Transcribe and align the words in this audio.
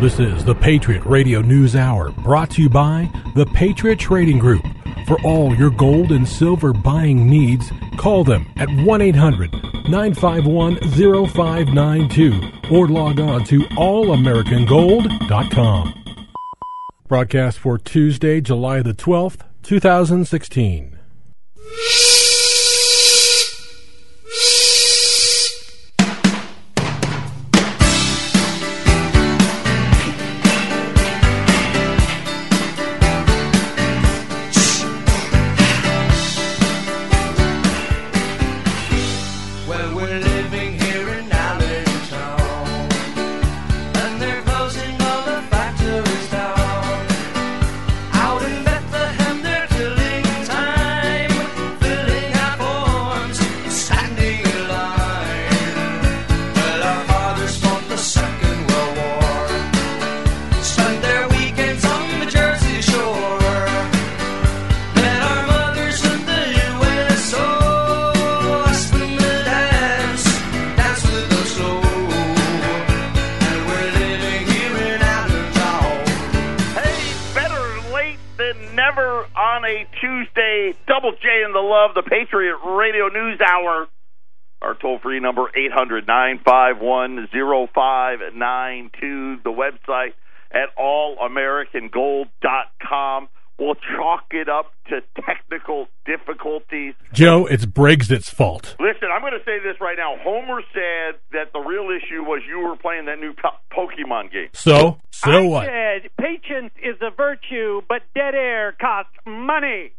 This 0.00 0.18
is 0.20 0.44
the 0.44 0.54
Patriot 0.54 1.02
Radio 1.06 1.40
News 1.40 1.74
Hour, 1.74 2.10
brought 2.10 2.50
to 2.50 2.60
you 2.60 2.68
by 2.68 3.10
the 3.34 3.46
Patriot 3.46 3.98
Trading 3.98 4.38
Group. 4.38 4.62
For 5.06 5.18
all 5.22 5.54
your 5.54 5.70
gold 5.70 6.12
and 6.12 6.28
silver 6.28 6.74
buying 6.74 7.30
needs, 7.30 7.72
call 7.96 8.22
them 8.22 8.46
at 8.58 8.68
1 8.68 9.00
800 9.00 9.50
951 9.88 10.76
0592 11.28 12.40
or 12.70 12.88
log 12.88 13.20
on 13.20 13.42
to 13.44 13.60
allamericangold.com. 13.60 16.04
Broadcast 17.08 17.58
for 17.58 17.78
Tuesday, 17.78 18.42
July 18.42 18.82
the 18.82 18.92
12th, 18.92 19.40
2016. 19.62 20.98
A 79.66 79.86
Tuesday. 80.00 80.72
Double 80.86 81.12
J 81.12 81.42
and 81.44 81.54
the 81.54 81.60
Love, 81.60 81.90
the 81.94 82.02
Patriot 82.02 82.56
Radio 82.64 83.08
News 83.08 83.38
Hour. 83.40 83.86
Our 84.62 84.74
toll 84.74 84.98
free 85.02 85.20
number, 85.20 85.50
800 85.54 86.06
951 86.06 87.28
0592. 87.32 89.40
The 89.44 89.50
website 89.50 90.14
at 90.52 90.74
allamericangold.com. 90.78 93.28
We'll 93.58 93.74
chalk 93.96 94.24
it 94.32 94.48
up 94.50 94.66
to 94.88 95.00
technical 95.24 95.88
difficulties. 96.04 96.92
Joe, 97.14 97.46
it's 97.46 97.64
Brexit's 97.64 98.28
fault. 98.28 98.76
Listen, 98.78 99.08
I'm 99.10 99.22
going 99.22 99.32
to 99.32 99.44
say 99.46 99.58
this 99.64 99.80
right 99.80 99.96
now. 99.96 100.16
Homer 100.22 100.60
said 100.74 101.18
that 101.32 101.52
the 101.54 101.60
real 101.60 101.88
issue 101.88 102.22
was 102.22 102.42
you 102.46 102.60
were 102.60 102.76
playing 102.76 103.06
that 103.06 103.18
new 103.18 103.32
po- 103.32 103.56
Pokemon 103.72 104.30
game. 104.30 104.48
So, 104.52 104.98
so 105.10 105.30
I 105.30 105.40
what? 105.40 105.66
said 105.66 106.10
patience 106.20 106.72
is 106.82 106.96
a 107.00 107.10
virtue, 107.16 107.80
but 107.88 108.02
dead 108.14 108.34
air 108.34 108.76
costs 108.78 109.12
money, 109.26 109.92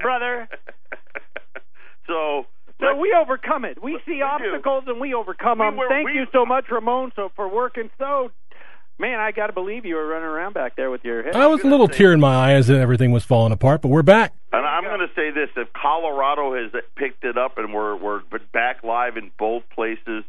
brother. 0.00 0.48
so, 2.06 2.46
So 2.80 2.96
we 2.96 3.14
overcome 3.20 3.64
it. 3.64 3.82
We 3.82 3.98
see 4.06 4.12
We 4.12 4.18
do. 4.18 4.24
obstacles 4.24 4.84
and 4.86 5.00
we 5.00 5.14
overcome 5.14 5.58
We 5.58 5.66
them. 5.66 5.76
were- 5.76 5.88
Thank 5.88 6.06
we- 6.06 6.14
you 6.14 6.26
so 6.32 6.44
much, 6.46 6.64
Ramon, 6.70 7.12
so 7.14 7.30
for 7.36 7.46
working 7.48 7.90
so. 7.98 8.30
Man, 9.02 9.18
I 9.18 9.32
got 9.32 9.48
to 9.48 9.52
believe 9.52 9.84
you 9.84 9.96
were 9.96 10.06
running 10.06 10.28
around 10.28 10.52
back 10.52 10.76
there 10.76 10.88
with 10.88 11.04
your 11.04 11.24
head. 11.24 11.34
I 11.34 11.48
was 11.48 11.64
a 11.64 11.66
little 11.66 11.88
tear 11.88 12.12
in 12.12 12.20
my 12.20 12.36
eye 12.36 12.52
as 12.52 12.70
everything 12.70 13.10
was 13.10 13.24
falling 13.24 13.50
apart, 13.50 13.82
but 13.82 13.88
we're 13.88 14.04
back. 14.04 14.32
And 14.52 14.64
I'm 14.64 14.84
going 14.84 15.00
to 15.00 15.12
say 15.16 15.32
this: 15.32 15.48
if 15.56 15.72
Colorado 15.72 16.54
has 16.54 16.70
picked 16.94 17.24
it 17.24 17.36
up 17.36 17.58
and 17.58 17.74
we're 17.74 17.96
we're 17.96 18.20
back 18.52 18.84
live 18.84 19.16
in 19.16 19.32
both 19.36 19.64
places, 19.74 20.22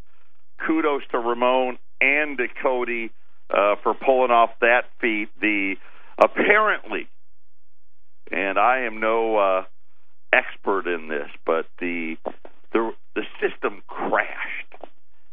kudos 0.66 1.04
to 1.12 1.20
Ramon 1.20 1.78
and 2.02 2.36
to 2.40 2.48
Cody 2.64 3.12
uh, 3.52 3.76
for 3.84 3.94
pulling 3.94 4.32
off 4.32 4.50
that 4.62 4.86
feat. 5.00 5.30
The 5.40 5.76
apparently, 6.18 7.08
and 8.32 8.58
I 8.58 8.86
am 8.88 9.00
no 9.00 9.38
uh, 9.38 9.64
expert 10.34 10.88
in 10.88 11.10
this, 11.10 11.30
but 11.46 11.68
the 11.80 12.18
the 12.72 12.92
the 13.14 13.22
system 13.40 13.84
crashed, 13.86 14.74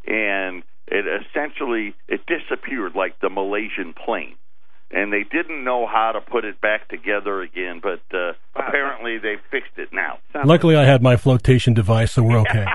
and 0.06 0.62
it 0.90 1.04
essentially 1.06 1.94
it 2.08 2.20
disappeared 2.26 2.94
like 2.94 3.20
the 3.20 3.30
Malaysian 3.30 3.94
plane 3.94 4.36
and 4.90 5.12
they 5.12 5.22
didn't 5.22 5.62
know 5.62 5.86
how 5.86 6.12
to 6.12 6.20
put 6.20 6.44
it 6.44 6.60
back 6.60 6.88
together 6.88 7.42
again, 7.42 7.80
but 7.80 8.00
uh, 8.12 8.32
apparently 8.56 9.18
they 9.18 9.36
fixed 9.50 9.76
it 9.76 9.90
now. 9.92 10.18
Luckily, 10.44 10.74
I 10.76 10.84
had 10.84 11.02
my 11.02 11.16
flotation 11.16 11.74
device, 11.74 12.12
so 12.12 12.22
we're 12.22 12.38
okay. 12.40 12.66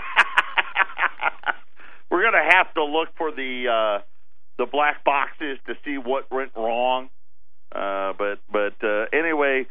We're 2.09 2.21
going 2.21 2.33
to 2.33 2.55
have 2.55 2.73
to 2.75 2.83
look 2.83 3.09
for 3.17 3.31
the 3.31 3.67
uh, 3.67 4.01
the 4.57 4.65
black 4.65 5.03
boxes 5.03 5.57
to 5.67 5.73
see 5.83 5.97
what 5.97 6.31
went 6.31 6.51
wrong. 6.55 7.09
Uh, 7.73 8.13
but 8.17 8.39
but 8.49 8.75
uh, 8.81 9.05
anyway, 9.11 9.65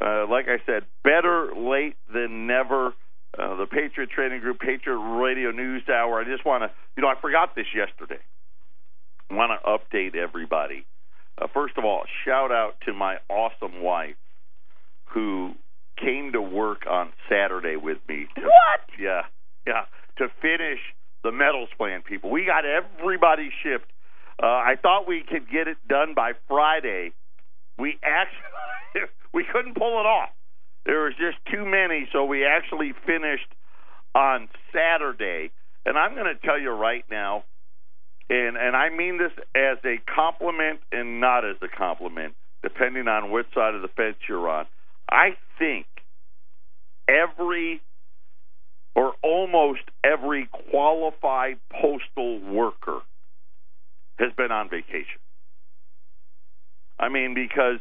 uh, 0.00 0.26
like 0.28 0.46
I 0.46 0.58
said, 0.64 0.84
better 1.02 1.52
late 1.56 1.96
than 2.12 2.46
never. 2.46 2.94
Uh, 3.38 3.54
the 3.54 3.66
Patriot 3.66 4.10
Trading 4.10 4.40
Group, 4.40 4.58
Patriot 4.58 4.98
Radio 4.98 5.52
News 5.52 5.82
Hour. 5.88 6.20
I 6.20 6.24
just 6.24 6.44
want 6.44 6.64
to, 6.64 6.70
you 6.96 7.02
know, 7.02 7.08
I 7.08 7.14
forgot 7.20 7.54
this 7.54 7.66
yesterday. 7.74 8.20
I 9.30 9.34
want 9.34 9.52
to 9.52 9.68
update 9.68 10.16
everybody. 10.16 10.84
Uh, 11.40 11.46
first 11.54 11.78
of 11.78 11.84
all, 11.84 12.02
shout 12.24 12.50
out 12.50 12.74
to 12.86 12.92
my 12.92 13.18
awesome 13.28 13.80
wife 13.80 14.16
who 15.04 15.52
came 15.96 16.32
to 16.32 16.42
work 16.42 16.82
on 16.90 17.12
Saturday 17.28 17.76
with 17.76 17.98
me. 18.08 18.26
To, 18.34 18.40
what? 18.42 18.80
Yeah, 18.98 19.22
yeah. 19.66 19.84
To 20.16 20.26
finish 20.42 20.80
the 21.22 21.30
metals 21.30 21.68
plan, 21.76 22.02
people. 22.02 22.30
We 22.30 22.44
got 22.44 22.64
everybody 22.64 23.50
shipped. 23.62 23.90
Uh, 24.42 24.46
I 24.46 24.74
thought 24.80 25.06
we 25.06 25.22
could 25.28 25.48
get 25.50 25.68
it 25.68 25.76
done 25.88 26.14
by 26.14 26.32
Friday. 26.48 27.12
We 27.78 27.98
actually 28.02 29.08
we 29.32 29.44
couldn't 29.44 29.76
pull 29.76 30.00
it 30.00 30.06
off. 30.06 30.30
There 30.88 31.02
was 31.02 31.12
just 31.20 31.36
too 31.52 31.66
many, 31.66 32.08
so 32.12 32.24
we 32.24 32.46
actually 32.46 32.94
finished 33.04 33.46
on 34.14 34.48
Saturday. 34.72 35.50
And 35.84 35.98
I'm 35.98 36.14
going 36.14 36.34
to 36.34 36.46
tell 36.46 36.58
you 36.58 36.70
right 36.70 37.04
now, 37.10 37.44
and 38.30 38.56
and 38.56 38.74
I 38.74 38.88
mean 38.88 39.18
this 39.18 39.32
as 39.54 39.76
a 39.84 40.00
compliment 40.14 40.80
and 40.90 41.20
not 41.20 41.44
as 41.44 41.56
a 41.60 41.68
compliment, 41.68 42.34
depending 42.62 43.06
on 43.06 43.30
which 43.30 43.46
side 43.54 43.74
of 43.74 43.82
the 43.82 43.88
fence 43.88 44.16
you're 44.26 44.48
on. 44.48 44.64
I 45.10 45.36
think 45.58 45.84
every 47.06 47.82
or 48.94 49.12
almost 49.22 49.82
every 50.02 50.48
qualified 50.70 51.58
postal 51.70 52.40
worker 52.40 53.00
has 54.18 54.32
been 54.38 54.50
on 54.50 54.70
vacation. 54.70 55.20
I 56.98 57.10
mean, 57.10 57.34
because 57.34 57.78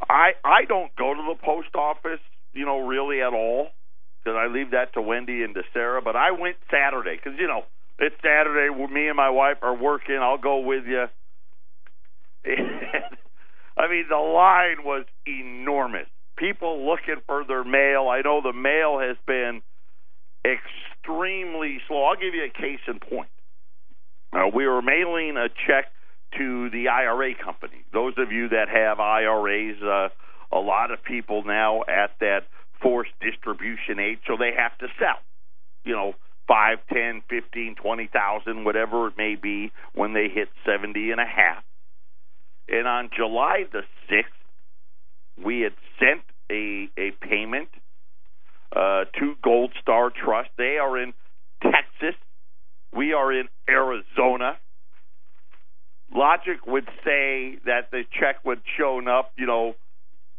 I 0.00 0.30
I 0.42 0.64
don't 0.66 0.94
go 0.96 1.12
to 1.12 1.22
the 1.28 1.44
post 1.44 1.74
office, 1.74 2.20
you 2.58 2.66
know, 2.66 2.80
really 2.86 3.22
at 3.22 3.32
all, 3.32 3.68
because 4.18 4.36
I 4.36 4.52
leave 4.52 4.72
that 4.72 4.92
to 4.94 5.02
Wendy 5.02 5.44
and 5.44 5.54
to 5.54 5.62
Sarah. 5.72 6.02
But 6.02 6.16
I 6.16 6.32
went 6.32 6.56
Saturday 6.70 7.16
because 7.16 7.38
you 7.38 7.46
know 7.46 7.62
it's 7.98 8.16
Saturday. 8.16 8.68
Me 8.92 9.06
and 9.08 9.16
my 9.16 9.30
wife 9.30 9.58
are 9.62 9.76
working. 9.76 10.18
I'll 10.20 10.38
go 10.38 10.58
with 10.58 10.84
you. 10.86 11.06
I 13.76 13.88
mean, 13.88 14.06
the 14.10 14.16
line 14.16 14.84
was 14.84 15.04
enormous. 15.26 16.06
People 16.36 16.86
looking 16.86 17.22
for 17.26 17.44
their 17.46 17.64
mail. 17.64 18.08
I 18.08 18.22
know 18.22 18.40
the 18.42 18.52
mail 18.52 18.98
has 18.98 19.16
been 19.26 19.62
extremely 20.44 21.78
slow. 21.86 22.04
I'll 22.04 22.16
give 22.16 22.34
you 22.34 22.44
a 22.44 22.50
case 22.50 22.80
in 22.88 22.98
point. 22.98 23.30
Uh, 24.32 24.48
we 24.54 24.66
were 24.66 24.82
mailing 24.82 25.36
a 25.36 25.48
check 25.66 25.86
to 26.36 26.70
the 26.70 26.88
IRA 26.88 27.34
company. 27.34 27.84
Those 27.92 28.14
of 28.18 28.30
you 28.32 28.48
that 28.50 28.68
have 28.68 29.00
IRAs, 29.00 29.82
uh, 29.82 30.08
a 30.52 30.58
lot 30.58 30.90
of 30.90 31.02
people 31.02 31.44
now 31.44 31.82
at 31.82 32.10
that 32.20 32.40
forced 32.82 33.12
distribution 33.20 33.98
age, 33.98 34.18
so 34.26 34.36
they 34.38 34.52
have 34.56 34.76
to 34.78 34.86
sell. 34.98 35.18
You 35.84 35.94
know, 35.94 36.12
five, 36.46 36.78
ten, 36.92 37.22
fifteen, 37.28 37.74
twenty 37.74 38.08
thousand, 38.12 38.64
whatever 38.64 39.08
it 39.08 39.14
may 39.16 39.36
be, 39.36 39.72
when 39.94 40.12
they 40.12 40.28
hit 40.28 40.48
seventy 40.64 41.10
and 41.10 41.20
a 41.20 41.26
half. 41.26 41.62
And 42.68 42.86
on 42.86 43.10
July 43.16 43.64
the 43.72 43.82
sixth, 44.08 44.32
we 45.44 45.60
had 45.60 45.74
sent 45.98 46.22
a 46.50 46.88
a 46.96 47.10
payment 47.20 47.68
uh, 48.74 49.04
to 49.18 49.34
Gold 49.42 49.72
Star 49.80 50.10
Trust. 50.10 50.50
They 50.56 50.78
are 50.78 50.98
in 50.98 51.12
Texas. 51.62 52.18
We 52.94 53.12
are 53.12 53.32
in 53.32 53.48
Arizona. 53.68 54.58
Logic 56.14 56.56
would 56.66 56.88
say 57.04 57.58
that 57.66 57.90
the 57.90 58.04
check 58.18 58.44
would 58.44 58.62
shown 58.78 59.08
up, 59.08 59.32
you 59.36 59.46
know, 59.46 59.74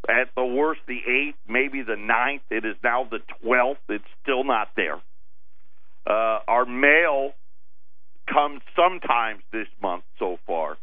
at 0.10 0.30
the 0.36 0.46
worst 0.46 0.82
the 0.88 1.00
eighth, 1.08 1.38
maybe 1.48 1.82
the 1.82 1.96
ninth. 1.96 2.42
It 2.50 2.66
is 2.66 2.76
now 2.84 3.08
the 3.10 3.20
twelfth. 3.42 3.82
It's 3.90 4.04
still 4.24 4.44
not 4.44 4.70
there. 4.76 5.00
Uh, 6.08 6.40
our 6.48 6.66
mail 6.66 7.34
comes 8.32 8.62
sometimes 8.76 9.42
this 9.52 9.68
month 9.82 10.04
so 10.18 10.40
far. 10.48 10.78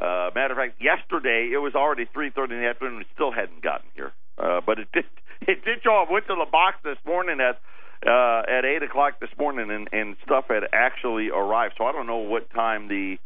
Uh, 0.00 0.30
matter 0.34 0.52
of 0.52 0.58
fact, 0.58 0.80
yesterday 0.80 1.50
it 1.52 1.58
was 1.58 1.74
already 1.74 2.06
3:30 2.06 2.54
in 2.54 2.60
the 2.60 2.68
afternoon. 2.68 3.00
It 3.00 3.08
still 3.14 3.32
hadn't 3.32 3.62
gotten 3.62 3.88
here, 3.94 4.12
uh, 4.38 4.60
but 4.64 4.78
it 4.78 4.88
did. 4.92 5.04
It 5.40 5.64
did 5.64 5.84
show 5.84 6.02
up. 6.02 6.10
Went 6.10 6.26
to 6.26 6.34
the 6.34 6.50
box 6.50 6.78
this 6.82 6.98
morning 7.06 7.38
at 7.40 7.60
uh, 8.04 8.42
at 8.48 8.64
eight 8.64 8.82
o'clock 8.82 9.20
this 9.20 9.30
morning, 9.38 9.70
and, 9.70 9.88
and 9.92 10.16
stuff 10.24 10.46
had 10.48 10.64
actually 10.72 11.30
arrived. 11.30 11.74
So 11.78 11.84
I 11.84 11.92
don't 11.92 12.08
know 12.08 12.18
what 12.18 12.50
time 12.50 12.88
the 12.88 13.18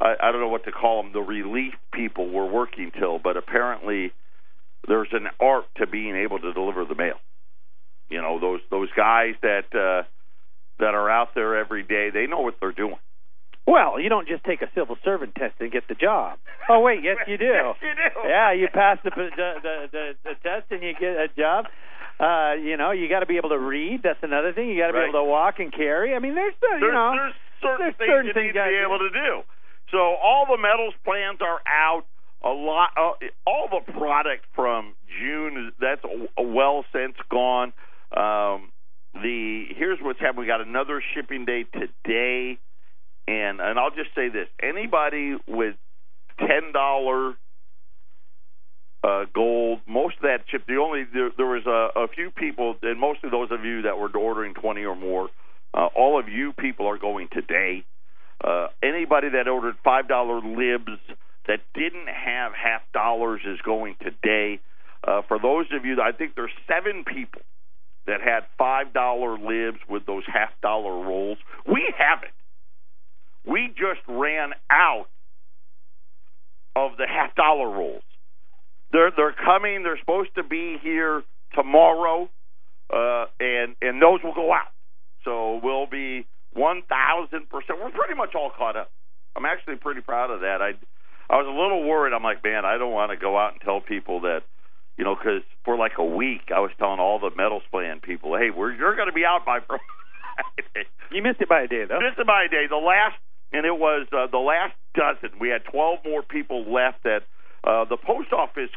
I, 0.00 0.14
I 0.20 0.30
don't 0.30 0.40
know 0.40 0.48
what 0.48 0.64
to 0.64 0.72
call 0.72 1.02
them. 1.02 1.12
The 1.12 1.20
relief 1.20 1.74
people 1.92 2.30
were 2.30 2.46
working 2.46 2.92
till, 2.96 3.18
but 3.18 3.36
apparently 3.36 4.12
there's 4.88 5.08
an 5.12 5.28
art 5.40 5.64
to 5.76 5.86
being 5.86 6.16
able 6.16 6.38
to 6.38 6.52
deliver 6.52 6.84
the 6.84 6.94
mail. 6.94 7.16
You 8.08 8.20
know 8.22 8.38
those 8.38 8.60
those 8.70 8.88
guys 8.96 9.34
that 9.42 9.66
uh, 9.74 10.04
that 10.78 10.94
are 10.94 11.10
out 11.10 11.34
there 11.34 11.56
every 11.56 11.82
day. 11.82 12.10
They 12.10 12.26
know 12.26 12.40
what 12.40 12.56
they're 12.60 12.72
doing. 12.72 12.96
Well, 13.66 13.98
you 13.98 14.08
don't 14.08 14.28
just 14.28 14.44
take 14.44 14.62
a 14.62 14.70
civil 14.76 14.96
servant 15.04 15.34
test 15.34 15.54
and 15.58 15.72
get 15.72 15.88
the 15.88 15.96
job. 15.96 16.38
Oh 16.68 16.80
wait, 16.80 17.02
yes 17.02 17.16
you 17.26 17.36
do. 17.36 17.44
Yes, 17.52 17.76
you 17.82 17.94
do. 18.22 18.28
Yeah, 18.28 18.52
you 18.52 18.68
pass 18.72 18.98
the 19.02 19.10
the 19.10 19.28
the, 19.36 19.88
the, 19.90 20.12
the 20.22 20.34
test 20.42 20.70
and 20.70 20.82
you 20.82 20.92
get 20.94 21.16
a 21.18 21.26
job. 21.36 21.66
Uh, 22.18 22.54
you 22.54 22.76
know, 22.78 22.92
you 22.92 23.08
got 23.10 23.20
to 23.20 23.26
be 23.26 23.36
able 23.36 23.50
to 23.50 23.58
read. 23.58 24.00
That's 24.02 24.22
another 24.22 24.52
thing. 24.54 24.70
You 24.70 24.78
got 24.80 24.86
to 24.88 24.92
Right. 24.96 25.04
be 25.04 25.08
able 25.10 25.20
to 25.20 25.28
walk 25.28 25.58
and 25.58 25.70
carry. 25.72 26.14
I 26.14 26.18
mean, 26.18 26.34
there's 26.34 26.54
you 26.62 26.78
there's, 26.80 26.94
know, 26.94 27.12
there's 27.12 27.34
certain 27.60 27.78
there's 27.84 27.96
things 27.98 28.08
certain 28.08 28.26
you 28.28 28.32
things 28.32 28.54
need 28.54 28.60
to 28.62 28.70
be 28.70 28.80
able 28.86 28.98
to 29.02 29.10
do. 29.12 29.42
So 29.90 29.98
all 29.98 30.46
the 30.48 30.56
metals 30.56 30.94
plans 31.04 31.40
are 31.42 31.60
out. 31.66 32.06
A 32.46 32.54
lot, 32.54 32.90
uh, 32.96 33.26
all 33.44 33.68
the 33.68 33.92
product 33.92 34.44
from 34.54 34.94
June 35.20 35.72
that's 35.80 36.02
well 36.38 36.84
since 36.92 37.16
gone. 37.28 37.72
Um, 38.16 38.70
the 39.14 39.64
here's 39.76 39.98
what's 40.00 40.20
happened. 40.20 40.38
We 40.38 40.46
got 40.46 40.60
another 40.60 41.02
shipping 41.12 41.44
day 41.44 41.64
today, 41.64 42.58
and 43.26 43.60
and 43.60 43.80
I'll 43.80 43.90
just 43.90 44.14
say 44.14 44.28
this: 44.28 44.46
anybody 44.62 45.34
with 45.48 45.74
ten 46.38 46.72
dollar 46.72 47.34
uh, 49.02 49.24
gold, 49.34 49.80
most 49.88 50.16
of 50.18 50.22
that 50.22 50.44
ship. 50.48 50.62
The 50.68 50.76
only 50.76 51.04
there, 51.12 51.30
there 51.36 51.46
was 51.46 51.66
a, 51.66 52.00
a 52.00 52.08
few 52.08 52.30
people, 52.30 52.76
and 52.80 53.00
mostly 53.00 53.28
those 53.28 53.50
of 53.50 53.64
you 53.64 53.82
that 53.82 53.98
were 53.98 54.10
ordering 54.16 54.54
twenty 54.54 54.84
or 54.84 54.94
more. 54.94 55.30
Uh, 55.74 55.88
all 55.96 56.16
of 56.18 56.28
you 56.28 56.52
people 56.52 56.86
are 56.86 56.98
going 56.98 57.28
today. 57.32 57.84
Uh, 58.42 58.68
anybody 58.82 59.30
that 59.30 59.48
ordered 59.48 59.74
five 59.82 60.06
dollar 60.06 60.40
libs 60.40 61.00
that 61.46 61.60
didn't 61.74 62.08
have 62.08 62.52
half 62.52 62.82
dollars 62.92 63.40
is 63.46 63.60
going 63.64 63.96
today. 64.02 64.60
Uh, 65.06 65.22
for 65.28 65.38
those 65.38 65.66
of 65.72 65.84
you, 65.84 66.00
I 66.02 66.12
think 66.12 66.34
there's 66.34 66.50
seven 66.66 67.04
people 67.04 67.42
that 68.06 68.20
had 68.20 68.44
five 68.58 68.92
dollar 68.92 69.38
libs 69.38 69.78
with 69.88 70.06
those 70.06 70.24
half 70.26 70.50
dollar 70.62 70.92
rolls. 70.92 71.38
We 71.66 71.92
have 71.96 72.22
it. 72.22 72.30
We 73.48 73.68
just 73.68 74.00
ran 74.08 74.50
out 74.70 75.06
of 76.74 76.92
the 76.98 77.06
half 77.06 77.34
dollar 77.34 77.70
rolls. 77.70 78.02
They're 78.92 79.10
they're 79.16 79.34
coming. 79.34 79.82
They're 79.82 79.98
supposed 79.98 80.34
to 80.36 80.42
be 80.42 80.78
here 80.82 81.22
tomorrow, 81.54 82.28
uh, 82.92 83.26
and 83.40 83.76
and 83.80 84.02
those 84.02 84.20
will 84.22 84.34
go 84.34 84.52
out. 84.52 84.72
So 85.24 85.60
we'll 85.62 85.86
be 85.86 86.26
one 86.52 86.82
thousand 86.88 87.48
percent. 87.50 87.78
We're 87.82 87.90
pretty 87.90 88.14
much 88.14 88.34
all 88.34 88.50
caught 88.56 88.76
up. 88.76 88.90
I'm 89.36 89.44
actually 89.44 89.76
pretty 89.76 90.00
proud 90.00 90.30
of 90.30 90.40
that. 90.40 90.62
I 90.62 90.72
I 91.28 91.36
was 91.36 91.46
a 91.46 91.50
little 91.50 91.82
worried. 91.82 92.14
I'm 92.14 92.22
like, 92.22 92.42
man, 92.44 92.64
I 92.64 92.78
don't 92.78 92.92
want 92.92 93.10
to 93.10 93.16
go 93.16 93.36
out 93.36 93.52
and 93.52 93.60
tell 93.60 93.80
people 93.80 94.20
that, 94.22 94.42
you 94.96 95.04
know, 95.04 95.14
because 95.14 95.42
for 95.64 95.76
like 95.76 95.98
a 95.98 96.04
week 96.04 96.54
I 96.54 96.60
was 96.60 96.70
telling 96.78 97.00
all 97.00 97.18
the 97.18 97.34
metals 97.36 97.62
plan 97.70 98.00
people, 98.00 98.36
hey, 98.36 98.50
we're 98.50 98.72
you're 98.72 98.94
going 98.94 99.08
to 99.08 99.14
be 99.14 99.24
out 99.24 99.44
by 99.44 99.58
Friday. 99.66 100.88
you 101.10 101.22
missed 101.22 101.40
it 101.40 101.48
by 101.48 101.62
a 101.62 101.68
day 101.68 101.84
though. 101.88 101.98
This 101.98 102.14
is 102.18 102.26
my 102.26 102.46
day. 102.50 102.66
The 102.68 102.76
last, 102.76 103.16
and 103.52 103.66
it 103.66 103.76
was 103.76 104.06
uh, 104.12 104.26
the 104.30 104.38
last 104.38 104.74
dozen. 104.94 105.38
We 105.40 105.48
had 105.48 105.64
12 105.70 105.98
more 106.04 106.22
people 106.22 106.70
left. 106.72 107.02
That 107.04 107.22
uh, 107.64 107.84
the 107.84 107.96
post 107.96 108.32
office. 108.32 108.70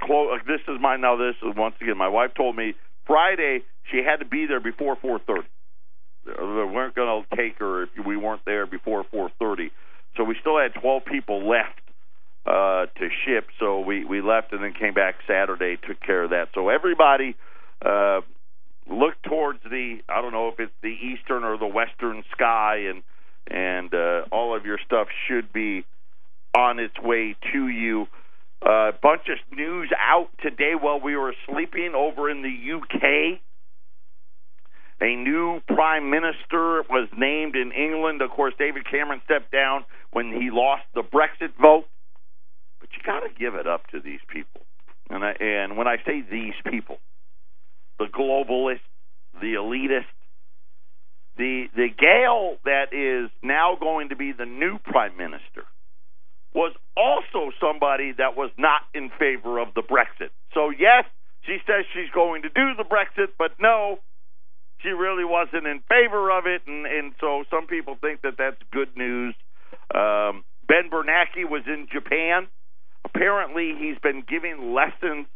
Clo- 0.00 0.36
this 0.46 0.60
is 0.66 0.80
my 0.80 0.96
now. 0.96 1.16
This 1.16 1.36
is 1.42 1.54
once 1.56 1.76
again. 1.80 1.96
My 1.96 2.08
wife 2.08 2.32
told 2.36 2.56
me 2.56 2.74
Friday 3.06 3.60
she 3.90 3.98
had 3.98 4.16
to 4.16 4.24
be 4.24 4.46
there 4.46 4.60
before 4.60 4.96
4:30. 4.96 5.44
They 6.26 6.32
weren't 6.32 6.94
going 6.94 7.24
to 7.28 7.36
take 7.36 7.58
her 7.58 7.84
if 7.84 7.90
we 8.04 8.16
weren't 8.16 8.42
there 8.46 8.66
before 8.66 9.04
4:30. 9.12 9.70
So 10.16 10.24
we 10.24 10.36
still 10.40 10.58
had 10.58 10.74
12 10.80 11.04
people 11.04 11.48
left 11.48 11.80
uh, 12.46 12.86
to 12.98 13.08
ship. 13.24 13.48
So 13.58 13.80
we 13.80 14.04
we 14.04 14.20
left 14.20 14.52
and 14.52 14.62
then 14.62 14.72
came 14.72 14.94
back 14.94 15.16
Saturday, 15.26 15.76
took 15.76 16.00
care 16.00 16.24
of 16.24 16.30
that. 16.30 16.48
So 16.54 16.68
everybody. 16.68 17.36
Uh, 17.84 18.20
look 18.90 19.14
towards 19.22 19.60
the 19.62 19.98
I 20.08 20.20
don't 20.20 20.32
know 20.32 20.48
if 20.48 20.60
it's 20.60 20.72
the 20.82 20.88
eastern 20.88 21.44
or 21.44 21.56
the 21.56 21.66
western 21.66 22.22
sky 22.32 22.86
and 22.88 23.02
and 23.46 23.92
uh, 23.94 24.22
all 24.32 24.56
of 24.56 24.64
your 24.64 24.78
stuff 24.84 25.08
should 25.28 25.52
be 25.52 25.84
on 26.56 26.78
its 26.78 26.98
way 27.00 27.36
to 27.52 27.68
you. 27.68 28.06
A 28.62 28.68
uh, 28.68 28.92
bunch 29.02 29.22
of 29.28 29.56
news 29.56 29.90
out 30.00 30.30
today 30.40 30.72
while 30.80 30.98
we 30.98 31.16
were 31.16 31.34
sleeping 31.50 31.92
over 31.94 32.30
in 32.30 32.40
the 32.40 32.72
UK. 32.72 33.40
A 35.02 35.16
new 35.16 35.60
prime 35.68 36.08
minister 36.08 36.82
was 36.88 37.08
named 37.18 37.56
in 37.56 37.72
England. 37.72 38.22
Of 38.22 38.30
course, 38.30 38.54
David 38.58 38.86
Cameron 38.90 39.20
stepped 39.26 39.52
down 39.52 39.84
when 40.14 40.32
he 40.32 40.50
lost 40.50 40.84
the 40.94 41.02
Brexit 41.02 41.50
vote. 41.60 41.86
But 42.80 42.88
you 42.96 43.02
got 43.04 43.20
to 43.20 43.28
give 43.36 43.54
it 43.56 43.66
up 43.66 43.88
to 43.88 44.00
these 44.00 44.20
people. 44.28 44.62
And 45.10 45.24
I, 45.24 45.32
and 45.40 45.76
when 45.76 45.86
I 45.86 45.96
say 46.06 46.22
these 46.22 46.54
people, 46.70 46.98
the 47.98 48.06
globalists, 48.06 48.86
the 49.40 49.54
elitists, 49.54 50.04
the 51.36 51.66
the 51.74 51.88
gal 51.98 52.56
that 52.64 52.94
is 52.94 53.28
now 53.42 53.76
going 53.78 54.10
to 54.10 54.16
be 54.16 54.32
the 54.32 54.46
new 54.46 54.78
prime 54.78 55.16
minister 55.16 55.66
was 56.54 56.72
also 56.96 57.50
somebody 57.60 58.12
that 58.16 58.36
was 58.36 58.50
not 58.56 58.82
in 58.94 59.10
favor 59.18 59.58
of 59.58 59.74
the 59.74 59.82
Brexit. 59.82 60.30
So 60.54 60.70
yes, 60.70 61.04
she 61.42 61.58
says 61.66 61.84
she's 61.92 62.10
going 62.14 62.42
to 62.42 62.48
do 62.48 62.74
the 62.78 62.84
Brexit, 62.84 63.34
but 63.36 63.50
no, 63.58 63.98
she 64.78 64.90
really 64.90 65.24
wasn't 65.24 65.66
in 65.66 65.80
favor 65.88 66.30
of 66.30 66.46
it, 66.46 66.62
and 66.68 66.86
and 66.86 67.12
so 67.20 67.42
some 67.50 67.66
people 67.66 67.96
think 68.00 68.22
that 68.22 68.34
that's 68.38 68.62
good 68.70 68.96
news. 68.96 69.34
Um, 69.94 70.44
ben 70.66 70.90
Bernanke 70.90 71.48
was 71.48 71.62
in 71.66 71.88
Japan. 71.92 72.48
Apparently, 73.04 73.74
he's 73.78 73.98
been 74.02 74.24
giving 74.28 74.74
lessons. 74.74 75.26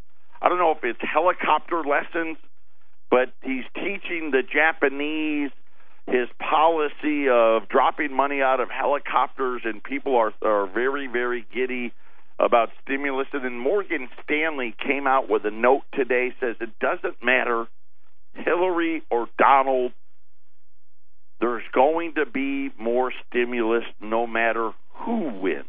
I 0.41 0.49
don't 0.49 0.59
know 0.59 0.73
if 0.73 0.83
it's 0.83 1.01
helicopter 1.03 1.83
lessons, 1.85 2.39
but 3.11 3.33
he's 3.43 3.65
teaching 3.75 4.31
the 4.31 4.43
Japanese 4.43 5.51
his 6.07 6.29
policy 6.39 7.29
of 7.29 7.69
dropping 7.69 8.15
money 8.15 8.41
out 8.41 8.61
of 8.61 8.71
helicopters, 8.71 9.63
and 9.65 9.83
people 9.83 10.17
are 10.17 10.33
are 10.43 10.67
very 10.67 11.07
very 11.07 11.45
giddy 11.53 11.93
about 12.39 12.71
stimulus. 12.83 13.27
And 13.33 13.45
then 13.45 13.59
Morgan 13.59 14.09
Stanley 14.23 14.75
came 14.79 15.07
out 15.07 15.29
with 15.29 15.45
a 15.45 15.51
note 15.51 15.83
today 15.93 16.33
says 16.41 16.57
it 16.61 16.79
doesn't 16.81 17.23
matter 17.23 17.67
Hillary 18.35 19.03
or 19.11 19.29
Donald. 19.39 19.93
There's 21.41 21.65
going 21.73 22.15
to 22.15 22.27
be 22.27 22.71
more 22.79 23.13
stimulus 23.29 23.85
no 24.01 24.27
matter 24.27 24.73
who 24.95 25.41
wins 25.41 25.67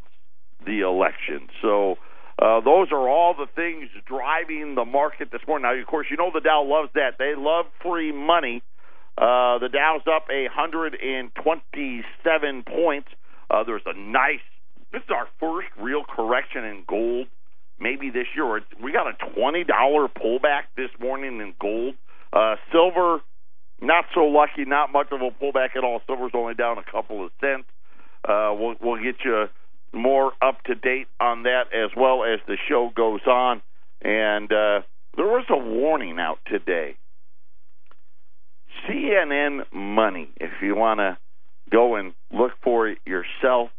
the 0.65 0.81
election. 0.81 1.47
So 1.61 1.97
uh, 2.41 2.61
those 2.61 2.91
are 2.91 3.07
all 3.09 3.33
the 3.33 3.47
things 3.55 3.89
driving 4.05 4.75
the 4.75 4.85
market 4.85 5.31
this 5.31 5.41
morning. 5.47 5.63
Now, 5.63 5.73
of 5.79 5.87
course, 5.87 6.07
you 6.09 6.17
know 6.17 6.31
the 6.33 6.41
Dow 6.41 6.63
loves 6.63 6.89
that. 6.95 7.17
They 7.19 7.35
love 7.37 7.65
free 7.83 8.11
money. 8.11 8.63
Uh, 9.17 9.59
the 9.59 9.69
Dow's 9.71 10.01
up 10.07 10.27
127 10.29 12.63
points. 12.63 13.07
Uh, 13.49 13.63
there's 13.63 13.81
a 13.85 13.93
nice. 13.93 14.41
This 14.91 15.01
is 15.03 15.09
our 15.09 15.27
first 15.39 15.67
real 15.79 16.03
correction 16.03 16.63
in 16.63 16.83
gold, 16.87 17.27
maybe 17.79 18.09
this 18.09 18.27
year. 18.35 18.61
We 18.81 18.91
got 18.91 19.07
a 19.07 19.13
twenty 19.33 19.63
dollar 19.63 20.07
pullback 20.07 20.63
this 20.77 20.89
morning 20.99 21.39
in 21.41 21.53
gold. 21.59 21.95
Uh, 22.31 22.55
silver, 22.71 23.21
not 23.81 24.05
so 24.13 24.21
lucky. 24.21 24.65
Not 24.65 24.91
much 24.91 25.07
of 25.11 25.21
a 25.21 25.31
pullback 25.31 25.75
at 25.75 25.83
all. 25.83 26.01
Silver's 26.05 26.31
only 26.33 26.53
down 26.53 26.77
a 26.77 26.91
couple 26.91 27.25
of 27.25 27.31
cents. 27.39 27.65
Uh, 28.27 28.53
we'll, 28.57 28.75
we'll 28.81 29.01
get 29.01 29.15
you 29.23 29.45
more 29.93 30.33
up 30.41 30.63
to 30.63 30.75
date 30.75 31.07
on 31.19 31.43
that 31.43 31.73
as 31.73 31.91
well 31.95 32.23
as 32.23 32.39
the 32.47 32.57
show 32.67 32.91
goes 32.95 33.25
on. 33.25 33.61
And 34.01 34.51
uh, 34.51 34.81
there 35.15 35.25
was 35.25 35.45
a 35.49 35.57
warning 35.57 36.19
out 36.19 36.39
today. 36.45 36.95
CNN 38.87 39.63
Money, 39.73 40.29
if 40.37 40.51
you 40.61 40.75
want 40.75 40.99
to 40.99 41.17
go 41.71 41.95
and 41.95 42.13
look 42.31 42.51
for 42.63 42.87
it 42.87 42.99
yourself. 43.05 43.69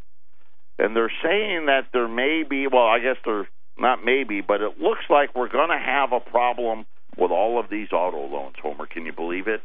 And 0.78 0.96
they're 0.96 1.12
saying 1.22 1.66
that 1.66 1.88
there 1.92 2.08
may 2.08 2.42
be, 2.48 2.66
well, 2.66 2.86
I 2.86 3.00
guess 3.00 3.16
they're 3.24 3.48
not 3.78 4.04
maybe, 4.04 4.40
but 4.40 4.60
it 4.60 4.80
looks 4.80 5.04
like 5.08 5.34
we're 5.34 5.48
going 5.48 5.70
to 5.70 5.78
have 5.78 6.12
a 6.12 6.20
problem 6.20 6.86
with 7.16 7.30
all 7.30 7.58
of 7.58 7.68
these 7.70 7.88
auto 7.92 8.26
loans, 8.26 8.54
Homer. 8.62 8.86
Can 8.86 9.04
you 9.04 9.12
believe 9.12 9.46
it? 9.46 9.60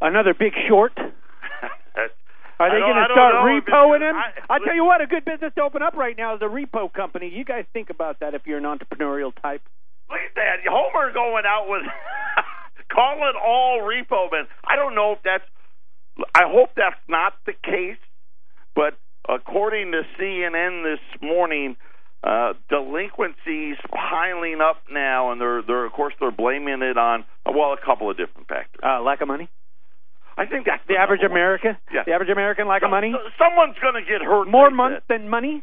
Another 0.00 0.34
big 0.34 0.52
short. 0.68 0.92
Are 2.60 2.70
they 2.74 2.80
going 2.82 2.96
to 2.96 3.06
start 3.14 3.34
know 3.34 3.46
if 3.56 3.62
it's- 3.62 3.72
repoing 3.72 4.00
them? 4.00 4.16
I- 4.16 4.32
I'll 4.50 4.60
tell 4.60 4.74
you 4.74 4.84
what, 4.84 5.00
a 5.00 5.06
good 5.06 5.24
business 5.24 5.52
to 5.56 5.62
open 5.62 5.82
up 5.82 5.94
right 5.94 6.16
now 6.16 6.34
is 6.34 6.42
a 6.42 6.46
repo 6.50 6.92
company. 6.92 7.30
You 7.32 7.44
guys 7.44 7.64
think 7.72 7.88
about 7.90 8.18
that 8.20 8.34
if 8.34 8.46
you're 8.46 8.58
an 8.58 8.64
entrepreneurial 8.64 9.32
type. 9.40 9.62
Look 10.10 10.18
at 10.18 10.34
that. 10.34 10.56
Homer 10.68 11.12
going 11.12 11.44
out 11.46 11.66
with 11.68 11.82
call 12.92 13.18
it 13.28 13.36
all 13.36 13.80
repo 13.82 14.30
man. 14.32 14.46
I 14.66 14.74
don't 14.76 14.94
know 14.94 15.12
if 15.12 15.18
that's 15.22 15.44
I 16.34 16.44
hope 16.50 16.70
that's 16.74 16.98
not 17.08 17.34
the 17.46 17.52
case, 17.52 17.98
but 18.74 18.94
according 19.28 19.92
to 19.92 20.02
CNN 20.18 20.82
this 20.82 21.20
morning, 21.22 21.76
uh, 22.24 22.54
delinquencies 22.68 23.76
piling 23.94 24.60
up 24.60 24.78
now, 24.90 25.30
and 25.30 25.40
they're 25.40 25.62
they're 25.62 25.84
of 25.84 25.92
course 25.92 26.14
they're 26.18 26.32
blaming 26.32 26.82
it 26.82 26.96
on 26.98 27.24
well 27.46 27.72
a 27.74 27.84
couple 27.86 28.10
of 28.10 28.16
different 28.16 28.48
factors. 28.48 28.80
Uh, 28.82 29.00
lack 29.02 29.20
of 29.20 29.28
money. 29.28 29.48
I 30.38 30.46
think 30.46 30.66
that's 30.66 30.82
The 30.86 30.96
average. 30.96 31.22
American. 31.22 31.76
Yeah. 31.92 32.04
The 32.06 32.12
average 32.12 32.30
American 32.30 32.68
lack 32.68 32.82
of 32.82 32.90
money. 32.90 33.12
So- 33.12 33.28
Someone's 33.42 33.76
going 33.82 33.94
to 33.94 34.06
get 34.08 34.22
hurt. 34.22 34.46
More 34.48 34.70
month 34.70 35.02
said. 35.08 35.18
than 35.20 35.28
money. 35.28 35.62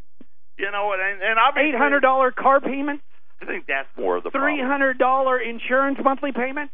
You 0.57 0.71
know, 0.71 0.91
and 0.93 1.21
and 1.23 1.39
obviously, 1.39 1.69
Eight 1.71 1.75
hundred 1.77 2.01
dollar 2.01 2.31
car 2.31 2.59
payment. 2.61 3.01
I 3.41 3.45
think 3.45 3.65
that's 3.67 3.87
more 3.97 4.17
of 4.17 4.23
the 4.23 4.31
Three 4.31 4.61
hundred 4.61 4.97
dollar 4.97 5.39
insurance 5.39 5.97
monthly 6.03 6.31
payment. 6.31 6.71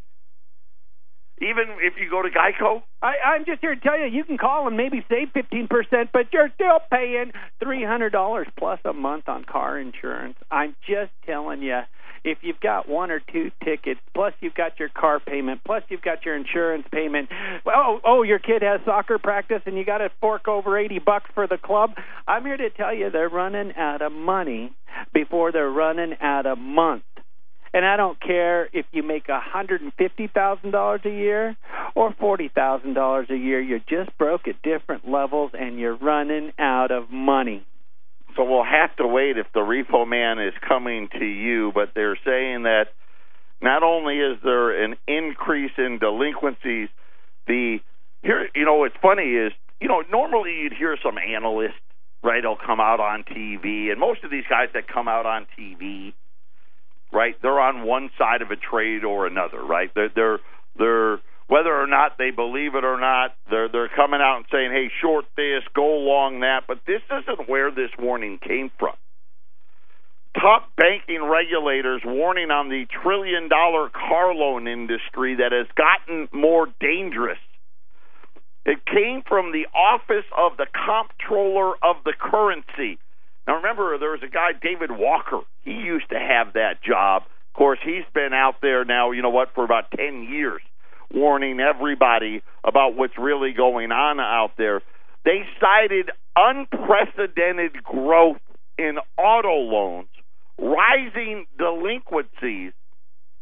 Even 1.40 1.74
if 1.82 1.94
you 1.98 2.08
go 2.08 2.22
to 2.22 2.28
Geico, 2.30 2.82
I, 3.02 3.14
I'm 3.34 3.44
just 3.44 3.60
here 3.60 3.74
to 3.74 3.80
tell 3.80 3.98
you, 3.98 4.06
you 4.06 4.22
can 4.22 4.38
call 4.38 4.68
and 4.68 4.76
maybe 4.76 5.04
save 5.08 5.30
fifteen 5.34 5.66
percent, 5.66 6.10
but 6.12 6.26
you're 6.32 6.50
still 6.54 6.78
paying 6.92 7.32
three 7.60 7.84
hundred 7.84 8.10
dollars 8.10 8.46
plus 8.56 8.78
a 8.84 8.92
month 8.92 9.28
on 9.28 9.44
car 9.44 9.76
insurance. 9.80 10.36
I'm 10.52 10.76
just 10.86 11.10
telling 11.26 11.62
you, 11.62 11.80
if 12.24 12.38
you've 12.42 12.60
got 12.60 12.88
one 12.88 13.10
or 13.10 13.20
two 13.20 13.50
tickets, 13.64 14.00
plus 14.14 14.32
you've 14.40 14.54
got 14.54 14.78
your 14.78 14.88
car 14.88 15.20
payment, 15.20 15.62
plus 15.64 15.82
you've 15.88 16.02
got 16.02 16.24
your 16.24 16.36
insurance 16.36 16.86
payment. 16.92 17.28
Oh, 17.66 18.00
oh, 18.04 18.22
your 18.22 18.38
kid 18.38 18.62
has 18.62 18.80
soccer 18.84 19.18
practice 19.18 19.62
and 19.66 19.76
you 19.76 19.84
got 19.84 19.98
to 19.98 20.10
fork 20.20 20.48
over 20.48 20.78
eighty 20.78 20.98
bucks 20.98 21.30
for 21.34 21.46
the 21.46 21.58
club. 21.58 21.90
I'm 22.26 22.44
here 22.44 22.56
to 22.56 22.70
tell 22.70 22.94
you, 22.94 23.10
they're 23.10 23.28
running 23.28 23.74
out 23.76 24.02
of 24.02 24.12
money 24.12 24.72
before 25.12 25.52
they're 25.52 25.70
running 25.70 26.14
out 26.20 26.46
of 26.46 26.58
month. 26.58 27.02
And 27.74 27.86
I 27.86 27.96
don't 27.96 28.20
care 28.20 28.68
if 28.72 28.84
you 28.92 29.02
make 29.02 29.28
a 29.28 29.40
hundred 29.40 29.80
and 29.80 29.92
fifty 29.94 30.26
thousand 30.26 30.72
dollars 30.72 31.00
a 31.06 31.10
year 31.10 31.56
or 31.94 32.14
forty 32.20 32.48
thousand 32.48 32.94
dollars 32.94 33.28
a 33.30 33.36
year. 33.36 33.60
You're 33.60 33.78
just 33.78 34.16
broke 34.18 34.46
at 34.46 34.60
different 34.62 35.08
levels, 35.08 35.52
and 35.58 35.78
you're 35.78 35.96
running 35.96 36.52
out 36.58 36.90
of 36.90 37.10
money. 37.10 37.64
So 38.36 38.44
we'll 38.44 38.64
have 38.64 38.94
to 38.96 39.06
wait 39.06 39.38
if 39.38 39.46
the 39.54 39.60
repo 39.60 40.08
man 40.08 40.38
is 40.38 40.54
coming 40.66 41.08
to 41.18 41.24
you. 41.24 41.72
But 41.74 41.90
they're 41.94 42.18
saying 42.24 42.64
that 42.64 42.86
not 43.60 43.82
only 43.82 44.18
is 44.18 44.38
there 44.42 44.84
an 44.84 44.96
increase 45.06 45.72
in 45.78 45.98
delinquencies, 45.98 46.88
the 47.46 47.78
here 48.22 48.48
you 48.54 48.64
know 48.64 48.76
what's 48.76 48.96
funny 49.02 49.34
is 49.34 49.52
you 49.80 49.88
know 49.88 50.02
normally 50.10 50.52
you'd 50.62 50.72
hear 50.72 50.96
some 51.02 51.16
analyst 51.18 51.74
right 52.22 52.42
they'll 52.42 52.56
come 52.56 52.80
out 52.80 53.00
on 53.00 53.24
TV 53.24 53.90
and 53.90 53.98
most 53.98 54.22
of 54.24 54.30
these 54.30 54.44
guys 54.48 54.68
that 54.74 54.86
come 54.86 55.08
out 55.08 55.26
on 55.26 55.46
TV 55.58 56.12
right 57.12 57.34
they're 57.42 57.60
on 57.60 57.84
one 57.84 58.10
side 58.16 58.42
of 58.42 58.50
a 58.50 58.56
trade 58.56 59.04
or 59.04 59.26
another 59.26 59.62
right 59.62 59.90
they're 59.94 60.10
they're 60.14 60.38
they're 60.78 61.18
whether 61.48 61.74
or 61.74 61.86
not 61.86 62.18
they 62.18 62.30
believe 62.30 62.74
it 62.74 62.84
or 62.84 62.98
not 62.98 63.34
they're 63.50 63.68
they're 63.68 63.88
coming 63.88 64.20
out 64.20 64.38
and 64.38 64.46
saying 64.50 64.70
hey 64.72 64.90
short 65.00 65.24
this 65.36 65.62
go 65.74 65.98
long 65.98 66.40
that 66.40 66.64
but 66.66 66.78
this 66.86 67.02
isn't 67.10 67.48
where 67.48 67.70
this 67.70 67.90
warning 67.98 68.38
came 68.38 68.70
from 68.78 68.94
top 70.40 70.70
banking 70.76 71.22
regulators 71.22 72.02
warning 72.04 72.50
on 72.50 72.68
the 72.68 72.86
trillion 73.02 73.48
dollar 73.48 73.88
car 73.90 74.34
loan 74.34 74.66
industry 74.66 75.36
that 75.36 75.52
has 75.52 75.66
gotten 75.76 76.28
more 76.32 76.68
dangerous. 76.80 77.38
It 78.64 78.78
came 78.86 79.22
from 79.26 79.52
the 79.52 79.66
office 79.74 80.26
of 80.36 80.56
the 80.56 80.66
comptroller 80.72 81.74
of 81.82 81.96
the 82.04 82.14
currency. 82.18 82.98
Now 83.46 83.56
remember, 83.56 83.98
there 83.98 84.12
was 84.12 84.22
a 84.22 84.30
guy, 84.30 84.52
David 84.60 84.90
Walker. 84.92 85.40
He 85.62 85.72
used 85.72 86.08
to 86.10 86.18
have 86.18 86.54
that 86.54 86.82
job. 86.82 87.22
Of 87.22 87.58
course, 87.58 87.80
he's 87.84 88.04
been 88.14 88.32
out 88.32 88.56
there 88.62 88.84
now, 88.84 89.10
you 89.10 89.20
know 89.20 89.30
what, 89.30 89.52
for 89.54 89.64
about 89.64 89.90
10 89.90 90.22
years, 90.30 90.62
warning 91.14 91.60
everybody 91.60 92.42
about 92.64 92.96
what's 92.96 93.18
really 93.18 93.52
going 93.52 93.92
on 93.92 94.20
out 94.20 94.52
there. 94.56 94.82
They 95.24 95.42
cited 95.60 96.10
unprecedented 96.36 97.82
growth 97.84 98.40
in 98.78 98.98
auto 99.18 99.54
loans, 99.54 100.08
rising 100.58 101.46
delinquencies, 101.58 102.72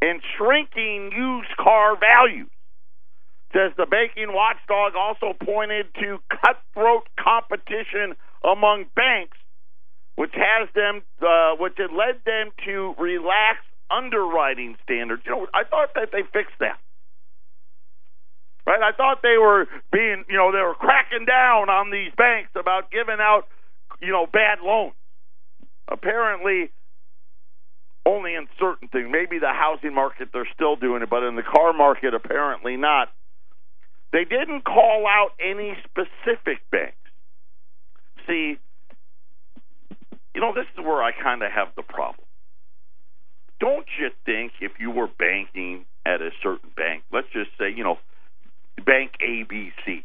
and 0.03 0.21
shrinking 0.37 1.11
used 1.17 1.57
car 1.57 1.97
values. 1.99 2.51
Says 3.53 3.73
the 3.77 3.87
banking 3.87 4.33
watchdog 4.33 4.95
also 4.95 5.37
pointed 5.45 5.87
to 5.95 6.19
cutthroat 6.31 7.09
competition 7.19 8.15
among 8.45 8.85
banks, 8.95 9.37
which 10.15 10.33
has 10.35 10.69
them, 10.75 11.03
uh, 11.21 11.57
which 11.59 11.75
had 11.77 11.91
led 11.91 12.23
them 12.25 12.53
to 12.65 12.95
relax 12.99 13.59
underwriting 13.91 14.77
standards. 14.85 15.23
You 15.27 15.33
know, 15.33 15.47
I 15.53 15.65
thought 15.65 15.91
that 15.97 16.11
they 16.13 16.23
fixed 16.33 16.59
that. 16.61 16.79
Right? 18.67 18.81
I 18.83 18.93
thought 18.97 19.23
they 19.23 19.39
were 19.39 19.67
being, 19.93 20.25
you 20.29 20.37
know, 20.37 20.53
they 20.53 20.61
were 20.61 20.75
cracking 20.75 21.25
down 21.27 21.69
on 21.71 21.91
these 21.91 22.13
banks 22.17 22.51
about 22.55 22.91
giving 22.91 23.19
out, 23.19 23.45
you 24.01 24.13
know, 24.13 24.27
bad 24.27 24.61
loans. 24.63 24.95
Apparently, 25.89 26.71
only 28.07 28.35
in 28.35 28.47
certain 28.59 28.89
things. 28.89 29.09
Maybe 29.11 29.39
the 29.39 29.53
housing 29.53 29.95
market 29.95 30.29
they're 30.33 30.49
still 30.55 30.77
doing 30.77 31.03
it, 31.03 31.11
but 31.11 31.23
in 31.23 31.37
the 31.37 31.43
car 31.43 31.73
market, 31.73 32.15
apparently 32.15 32.77
not. 32.77 33.09
They 34.13 34.25
didn't 34.25 34.65
call 34.65 35.07
out 35.07 35.31
any 35.41 35.77
specific 35.85 36.59
banks. 36.71 36.97
See, 38.27 38.59
you 40.35 40.41
know, 40.41 40.53
this 40.55 40.67
is 40.77 40.85
where 40.85 41.03
I 41.03 41.13
kind 41.13 41.43
of 41.43 41.51
have 41.53 41.69
the 41.77 41.83
problem. 41.83 42.27
Don't 43.61 43.87
you 43.99 44.11
think 44.25 44.53
if 44.61 44.73
you 44.81 44.91
were 44.91 45.09
banking 45.19 45.85
at 46.07 46.23
a 46.23 46.31
certain 46.43 46.71
bank, 46.77 47.03
let's 47.13 47.29
just 47.33 47.51
say, 47.59 47.71
you 47.75 47.85
know, 47.85 47.99
Bank 48.85 49.13
ABC, 49.27 50.03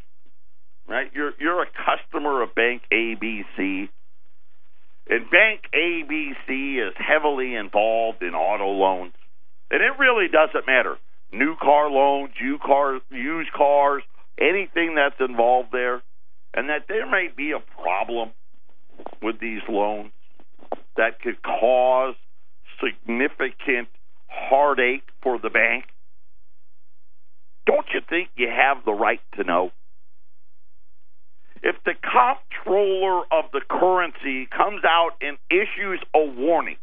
right? 0.87 1.11
You're 1.13 1.33
you're 1.39 1.61
a 1.61 1.67
customer 1.67 2.41
of 2.41 2.55
Bank 2.55 2.83
ABC, 2.91 3.89
and 5.09 5.29
Bank 5.29 5.61
ABC 5.73 6.87
is 6.87 6.93
heavily 6.97 7.55
involved 7.55 8.21
in 8.21 8.33
auto 8.33 8.69
loans, 8.69 9.13
and 9.71 9.81
it 9.81 9.99
really 9.99 10.27
doesn't 10.27 10.65
matter. 10.67 10.97
New 11.31 11.55
car 11.61 11.89
loans, 11.89 12.31
used 12.39 12.61
cars, 12.63 13.01
used 13.09 13.51
cars, 13.51 14.03
anything 14.39 14.95
that's 14.95 15.19
involved 15.19 15.69
there, 15.71 16.01
and 16.53 16.69
that 16.69 16.85
there 16.87 17.09
may 17.09 17.27
be 17.35 17.51
a 17.51 17.59
problem 17.81 18.31
with 19.21 19.39
these 19.39 19.61
loans 19.67 20.11
that 20.97 21.19
could 21.21 21.41
cause 21.41 22.15
significant 22.83 23.89
heartache 24.27 25.03
for 25.21 25.39
the 25.39 25.49
bank. 25.49 25.85
Don't 27.65 27.85
you 27.93 28.01
think 28.07 28.29
you 28.35 28.47
have 28.47 28.85
the 28.85 28.93
right 28.93 29.21
to 29.37 29.43
know? 29.43 29.71
If 31.63 31.75
the 31.83 31.93
comptroller 31.95 33.23
of 33.31 33.45
the 33.51 33.61
currency 33.67 34.47
comes 34.55 34.83
out 34.85 35.11
and 35.19 35.37
issues 35.49 35.99
a 36.13 36.19
warning 36.19 36.77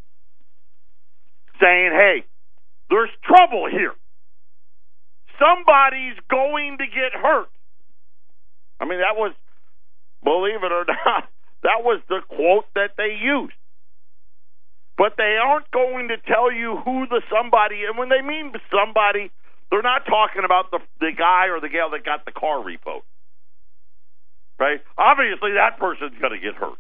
saying, 1.61 1.93
hey, 1.93 2.25
there's 2.91 3.11
trouble 3.23 3.69
here, 3.71 3.95
somebody's 5.39 6.19
going 6.29 6.79
to 6.79 6.87
get 6.87 7.15
hurt. 7.15 7.49
I 8.81 8.85
mean, 8.85 8.99
that 8.99 9.15
was, 9.15 9.33
believe 10.25 10.65
it 10.65 10.73
or 10.73 10.85
not, 11.07 11.29
that 11.63 11.85
was 11.85 12.01
the 12.09 12.21
quote 12.29 12.67
that 12.75 12.99
they 12.99 13.17
used. 13.23 13.55
But 14.99 15.15
they 15.17 15.39
aren't 15.41 15.71
going 15.71 16.09
to 16.09 16.17
tell 16.19 16.53
you 16.53 16.77
who 16.85 17.07
the 17.07 17.23
somebody, 17.31 17.85
and 17.89 17.97
when 17.97 18.09
they 18.09 18.21
mean 18.21 18.53
somebody, 18.71 19.31
they're 19.73 19.81
not 19.81 20.05
talking 20.05 20.45
about 20.45 20.71
the 20.71 20.81
the 21.01 21.13
guy 21.17 21.49
or 21.49 21.59
the 21.59 21.71
gal 21.71 21.91
that 21.91 22.05
got 22.05 22.27
the 22.27 22.31
car 22.31 22.61
repo. 22.61 23.01
Right? 24.61 24.81
Obviously, 24.99 25.57
that 25.57 25.81
person's 25.81 26.13
going 26.21 26.39
to 26.39 26.39
get 26.39 26.55
hurt. 26.55 26.79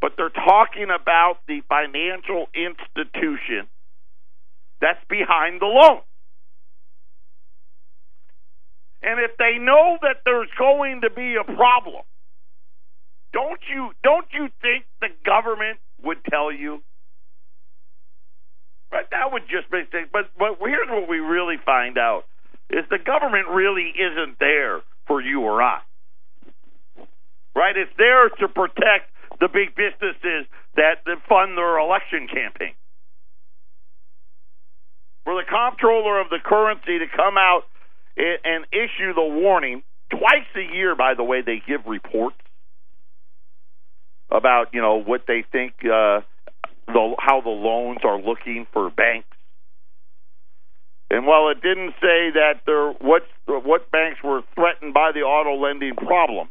But 0.00 0.12
they're 0.16 0.30
talking 0.30 0.86
about 0.94 1.38
the 1.48 1.62
financial 1.68 2.46
institution 2.54 3.66
that's 4.80 5.02
behind 5.10 5.60
the 5.60 5.66
loan. 5.66 6.00
And 9.02 9.18
if 9.18 9.36
they 9.36 9.58
know 9.58 9.98
that 10.00 10.22
there's 10.24 10.48
going 10.56 11.00
to 11.02 11.10
be 11.10 11.34
a 11.34 11.44
problem, 11.44 12.04
don't 13.32 13.60
you 13.68 13.90
don't 14.04 14.26
you 14.32 14.48
think 14.62 14.86
the 15.00 15.08
government 15.26 15.80
would 16.04 16.18
tell 16.30 16.52
you? 16.52 16.82
Right? 18.94 19.10
That 19.10 19.32
would 19.32 19.42
just 19.50 19.66
make 19.72 19.90
things. 19.90 20.06
But 20.12 20.30
but 20.38 20.56
here's 20.60 20.88
what 20.88 21.08
we 21.08 21.18
really 21.18 21.56
find 21.66 21.98
out: 21.98 22.26
is 22.70 22.84
the 22.90 23.02
government 23.02 23.48
really 23.48 23.90
isn't 23.90 24.38
there 24.38 24.82
for 25.08 25.20
you 25.20 25.40
or 25.40 25.60
I. 25.60 25.80
Right? 27.56 27.76
It's 27.76 27.90
there 27.98 28.28
to 28.28 28.46
protect 28.46 29.10
the 29.40 29.48
big 29.48 29.74
businesses 29.74 30.46
that, 30.76 31.02
that 31.06 31.18
fund 31.28 31.58
their 31.58 31.78
election 31.78 32.28
campaign. 32.28 32.74
For 35.24 35.34
the 35.34 35.46
comptroller 35.48 36.20
of 36.20 36.30
the 36.30 36.38
currency 36.44 36.98
to 36.98 37.06
come 37.16 37.36
out 37.36 37.62
and 38.16 38.64
issue 38.70 39.12
the 39.14 39.26
warning 39.26 39.82
twice 40.10 40.46
a 40.54 40.74
year, 40.74 40.94
by 40.94 41.14
the 41.14 41.24
way, 41.24 41.42
they 41.42 41.60
give 41.66 41.80
reports 41.86 42.36
about 44.30 44.68
you 44.72 44.80
know 44.80 45.02
what 45.02 45.22
they 45.26 45.44
think 45.50 45.74
uh, 45.84 46.20
the 46.86 47.16
how 47.18 47.40
the 47.40 47.50
loans 47.50 47.98
are 48.04 48.20
looking 48.20 48.66
for 48.72 48.90
banks. 48.90 49.28
And 51.10 51.26
while 51.26 51.48
it 51.50 51.62
didn't 51.62 51.92
say 52.00 52.30
that 52.34 52.62
there 52.66 52.90
what 52.92 53.22
what 53.46 53.90
banks 53.90 54.20
were 54.22 54.42
threatened 54.54 54.94
by 54.94 55.12
the 55.12 55.20
auto 55.20 55.60
lending 55.62 55.94
problem, 55.96 56.48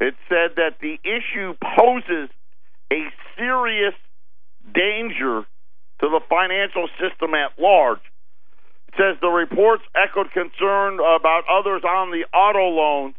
It 0.00 0.14
said 0.28 0.56
that 0.56 0.78
the 0.80 0.98
issue 1.02 1.54
poses 1.76 2.30
a 2.92 3.02
serious 3.36 3.94
danger 4.74 5.44
to 6.00 6.08
the 6.08 6.20
financial 6.28 6.88
system 7.00 7.34
at 7.34 7.58
large. 7.58 8.00
It 8.88 8.94
says 8.96 9.16
the 9.20 9.28
reports 9.28 9.82
echoed 9.94 10.30
concern 10.32 10.94
about 10.94 11.42
others 11.50 11.82
on 11.84 12.10
the 12.10 12.24
auto 12.36 12.68
loans. 12.68 13.14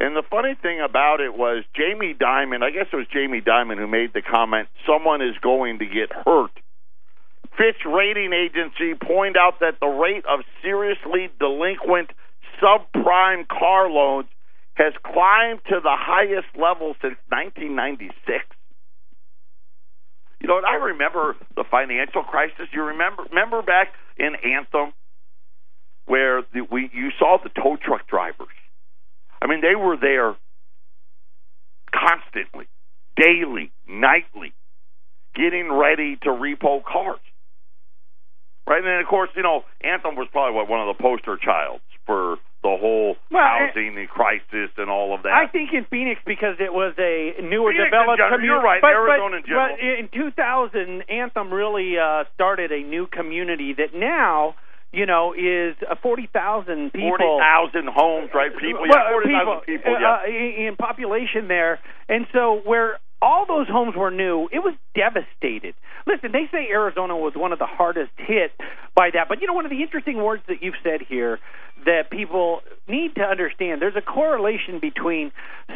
And 0.00 0.16
the 0.16 0.22
funny 0.30 0.54
thing 0.54 0.80
about 0.80 1.20
it 1.20 1.36
was 1.36 1.62
Jamie 1.76 2.14
Dimon, 2.14 2.62
I 2.62 2.70
guess 2.70 2.86
it 2.90 2.96
was 2.96 3.06
Jamie 3.12 3.42
Dimon 3.42 3.76
who 3.76 3.86
made 3.86 4.14
the 4.14 4.22
comment, 4.22 4.68
someone 4.88 5.20
is 5.20 5.36
going 5.42 5.78
to 5.80 5.84
get 5.84 6.10
hurt. 6.10 6.52
Fitch 7.58 7.84
rating 7.84 8.32
agency 8.32 8.94
point 8.94 9.36
out 9.36 9.60
that 9.60 9.76
the 9.78 9.86
rate 9.86 10.24
of 10.24 10.40
seriously 10.62 11.28
delinquent 11.38 12.10
subprime 12.62 13.46
car 13.46 13.90
loans 13.90 14.28
has 14.72 14.94
climbed 15.04 15.60
to 15.68 15.80
the 15.82 15.92
highest 15.92 16.48
level 16.56 16.96
since 17.02 17.16
1996. 17.28 18.16
You 20.40 20.48
know, 20.48 20.56
and 20.56 20.64
I 20.64 20.76
remember 20.76 21.36
the 21.56 21.64
financial 21.70 22.22
crisis. 22.22 22.72
You 22.72 22.84
remember 22.84 23.24
remember 23.28 23.60
back 23.60 23.92
in 24.16 24.32
Anthem 24.36 24.94
where 26.06 26.40
the, 26.54 26.62
we 26.62 26.88
you 26.94 27.10
saw 27.18 27.36
the 27.42 27.50
tow 27.50 27.76
truck 27.76 28.06
drivers. 28.06 28.48
I 29.42 29.46
mean, 29.46 29.60
they 29.60 29.74
were 29.74 29.96
there 29.96 30.36
constantly, 31.92 32.66
daily, 33.16 33.72
nightly, 33.88 34.52
getting 35.34 35.70
ready 35.72 36.16
to 36.22 36.30
repo 36.30 36.82
cars. 36.84 37.20
Right, 38.66 38.78
and 38.78 38.86
then 38.86 39.00
of 39.00 39.06
course, 39.08 39.30
you 39.34 39.42
know, 39.42 39.62
Anthem 39.82 40.14
was 40.14 40.28
probably 40.30 40.54
what 40.54 40.68
one 40.68 40.86
of 40.86 40.94
the 40.96 41.02
poster 41.02 41.36
childs 41.36 41.82
for 42.06 42.36
the 42.62 42.76
whole 42.78 43.16
Well, 43.30 43.42
housing 43.42 43.96
crisis 44.06 44.70
and 44.76 44.88
all 44.90 45.14
of 45.14 45.22
that. 45.24 45.32
I 45.32 45.46
think 45.50 45.70
in 45.72 45.86
Phoenix 45.90 46.20
because 46.26 46.56
it 46.60 46.72
was 46.72 46.94
a 46.98 47.40
newer 47.42 47.72
Phoenix 47.72 47.88
developed 47.90 48.20
community. 48.20 48.46
you're 48.46 48.62
right, 48.62 48.80
But, 48.80 48.92
Arizona 48.92 49.36
in 49.38 49.42
general. 49.46 49.74
but 49.74 49.80
in 49.80 50.08
2000, 50.12 51.02
Anthem 51.08 51.50
really 51.52 51.98
uh, 51.98 52.24
started 52.34 52.70
a 52.70 52.84
new 52.84 53.06
community 53.08 53.72
that 53.74 53.94
now, 53.94 54.54
you 54.92 55.06
know, 55.06 55.32
is 55.34 55.76
uh, 55.88 55.94
40,000 56.02 56.92
people. 56.92 57.10
Forty 57.10 57.24
thousand 57.24 57.88
homes, 57.88 58.30
right? 58.34 58.50
People, 58.50 58.86
yeah, 58.86 59.10
forty 59.10 59.30
thousand 59.30 59.66
people. 59.66 59.94
uh, 59.94 59.98
yeah. 60.00 60.26
in, 60.26 60.66
in 60.66 60.76
population 60.76 61.48
there, 61.48 61.78
and 62.08 62.26
so 62.32 62.60
where 62.64 62.98
all 63.22 63.46
those 63.46 63.68
homes 63.68 63.94
were 63.94 64.10
new, 64.10 64.48
it 64.50 64.60
was 64.60 64.74
devastated. 64.94 65.74
Listen, 66.06 66.32
they 66.32 66.48
say 66.50 66.68
Arizona 66.70 67.16
was 67.16 67.34
one 67.36 67.52
of 67.52 67.58
the 67.58 67.66
hardest 67.66 68.10
hit 68.16 68.52
by 68.94 69.10
that, 69.12 69.28
but 69.28 69.40
you 69.40 69.46
know, 69.46 69.52
one 69.52 69.66
of 69.66 69.70
the 69.70 69.82
interesting 69.82 70.16
words 70.22 70.42
that 70.48 70.62
you've 70.62 70.78
said 70.82 71.02
here 71.06 71.38
that 71.84 72.10
people 72.10 72.60
need 72.88 73.14
to 73.14 73.22
understand: 73.22 73.80
there's 73.80 73.96
a 73.96 74.02
correlation 74.02 74.80
between 74.80 75.30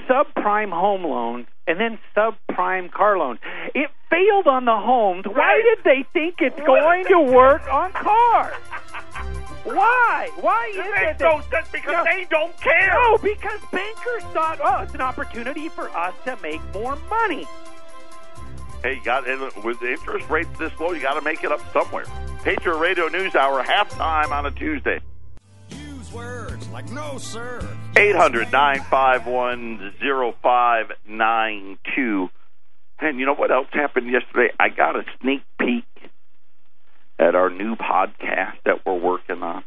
subprime 0.09 0.71
home 0.71 1.05
loans 1.05 1.47
and 1.67 1.79
then 1.79 1.99
subprime 2.17 2.91
car 2.91 3.17
loans. 3.19 3.39
It 3.75 3.91
failed 4.11 4.47
on 4.47 4.65
the 4.65 4.77
homes. 4.77 5.25
Why 5.27 5.63
did 5.63 5.85
they 5.85 6.07
think 6.13 6.37
it's 6.41 6.59
going 6.67 7.05
to 7.07 7.21
work 7.33 7.67
on 7.73 7.93
cars? 7.93 8.55
Why? 9.65 10.31
Why 10.41 10.67
is 10.71 10.77
It 10.77 10.81
it 10.87 10.91
makes 10.95 11.19
that 11.19 11.21
no 11.21 11.41
sense 11.51 11.69
because 11.73 11.93
No. 11.93 12.05
they 12.05 12.25
don't 12.31 12.57
care. 12.61 12.93
no, 12.95 13.19
because 13.19 13.61
bankers 13.73 14.23
thought, 14.33 14.61
oh, 14.63 14.83
it's 14.83 14.95
an 14.95 15.01
opportunity 15.01 15.69
for 15.69 15.89
us 15.97 16.15
to 16.27 16.37
make 16.43 16.61
more 16.75 16.97
money. 17.11 17.47
Hey, 18.83 18.95
you 18.97 19.03
got 19.05 19.27
and 19.27 19.41
with 19.65 19.81
the 19.81 19.93
interest 19.93 20.29
rates 20.29 20.51
this 20.59 20.71
low, 20.79 20.93
you 20.93 21.01
got 21.01 21.15
to 21.15 21.23
make 21.23 21.43
it 21.43 21.51
up 21.51 21.61
somewhere. 21.73 22.05
Patriot 22.43 22.77
Radio 22.77 23.09
News 23.09 23.35
Hour 23.35 23.63
halftime 23.65 24.31
on 24.31 24.45
a 24.45 24.51
Tuesday. 24.51 25.01
Use 25.71 26.13
words 26.13 26.69
like 26.69 26.91
no, 26.91 27.17
sir. 27.17 27.67
800 27.97 28.53
951 28.53 29.95
0592. 30.43 32.29
And 33.01 33.19
you 33.19 33.27
know 33.27 33.35
what 33.35 33.51
else 33.51 33.69
happened 33.73 34.11
yesterday? 34.11 34.53
I 34.61 34.69
got 34.69 34.97
a 34.97 35.05
sneak 35.21 35.43
peek 35.59 35.85
at 37.19 37.35
our 37.35 37.51
new 37.51 37.77
podcast 37.77 38.57
that 38.65 38.85
we're 38.85 38.99
working 38.99 39.43
on. 39.43 39.65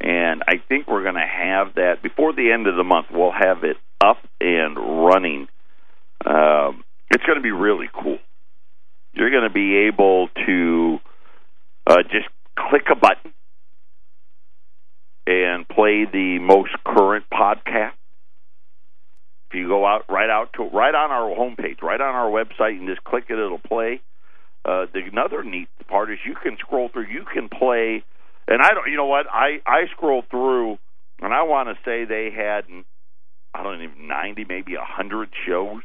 And 0.00 0.42
I 0.48 0.54
think 0.68 0.88
we're 0.88 1.02
going 1.02 1.14
to 1.14 1.20
have 1.20 1.74
that 1.76 2.02
before 2.02 2.32
the 2.32 2.50
end 2.52 2.66
of 2.66 2.76
the 2.76 2.84
month. 2.84 3.06
We'll 3.12 3.32
have 3.32 3.62
it 3.62 3.76
up 4.00 4.18
and 4.40 4.76
running. 4.76 5.48
Um, 6.26 6.84
it's 7.10 7.24
going 7.24 7.36
to 7.36 7.42
be 7.42 7.52
really 7.52 7.88
cool. 7.92 8.18
You're 9.14 9.30
going 9.30 9.44
to 9.44 9.52
be 9.52 9.86
able 9.86 10.28
to 10.46 10.98
uh, 11.86 12.02
just 12.10 12.28
click 12.56 12.84
a 12.90 12.96
button 12.96 13.32
and 15.26 15.68
play 15.68 16.04
the 16.04 16.38
most 16.40 16.72
current 16.84 17.24
podcast. 17.32 17.92
If 19.50 19.56
you 19.56 19.68
go 19.68 19.86
out 19.86 20.06
right 20.08 20.30
out 20.30 20.54
to 20.54 20.64
right 20.64 20.94
on 20.94 21.10
our 21.10 21.28
homepage, 21.36 21.82
right 21.82 22.00
on 22.00 22.14
our 22.14 22.30
website, 22.30 22.78
and 22.78 22.88
just 22.88 23.04
click 23.04 23.24
it, 23.28 23.38
it'll 23.38 23.58
play. 23.58 24.00
Uh, 24.64 24.86
the 24.92 25.00
another 25.10 25.42
neat 25.42 25.68
part 25.88 26.10
is 26.10 26.18
you 26.24 26.34
can 26.34 26.56
scroll 26.58 26.88
through. 26.88 27.06
You 27.06 27.24
can 27.32 27.48
play, 27.48 28.04
and 28.46 28.62
I 28.62 28.68
don't. 28.74 28.88
You 28.90 28.96
know 28.96 29.06
what? 29.06 29.26
I 29.30 29.60
I 29.66 29.86
scrolled 29.90 30.28
through, 30.30 30.78
and 31.20 31.34
I 31.34 31.42
want 31.42 31.68
to 31.68 31.74
say 31.84 32.04
they 32.04 32.30
had 32.34 32.64
I 33.54 33.62
don't 33.62 33.82
even 33.82 34.06
ninety, 34.06 34.44
maybe 34.48 34.74
a 34.74 34.84
hundred 34.84 35.30
shows 35.46 35.82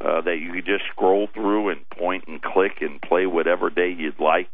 uh, 0.00 0.20
that 0.22 0.38
you 0.38 0.52
could 0.52 0.66
just 0.66 0.84
scroll 0.90 1.28
through 1.32 1.70
and 1.70 1.88
point 1.90 2.24
and 2.26 2.42
click 2.42 2.78
and 2.80 3.00
play 3.00 3.26
whatever 3.26 3.70
day 3.70 3.94
you'd 3.96 4.20
like. 4.20 4.48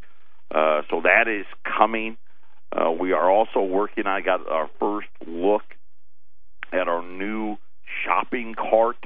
Uh, 0.53 0.81
so 0.89 1.01
that 1.01 1.27
is 1.27 1.45
coming. 1.65 2.17
Uh, 2.71 2.91
we 2.91 3.11
are 3.11 3.29
also 3.29 3.61
working. 3.61 4.05
I 4.05 4.21
got 4.21 4.47
our 4.47 4.69
first 4.79 5.07
look 5.27 5.63
at 6.71 6.87
our 6.87 7.03
new 7.03 7.57
shopping 8.05 8.55
cart. 8.55 8.97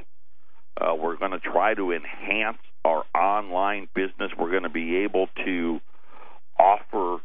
Uh, 0.79 0.93
we're 0.93 1.17
going 1.17 1.31
to 1.31 1.39
try 1.39 1.73
to 1.73 1.91
enhance 1.91 2.58
our 2.85 3.03
online 3.15 3.89
business. 3.95 4.31
We're 4.37 4.51
going 4.51 4.63
to 4.63 4.69
be 4.69 4.97
able 4.97 5.27
to 5.43 5.79
offer 6.59 7.17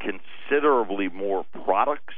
considerably 0.00 1.08
more 1.08 1.46
products. 1.64 2.14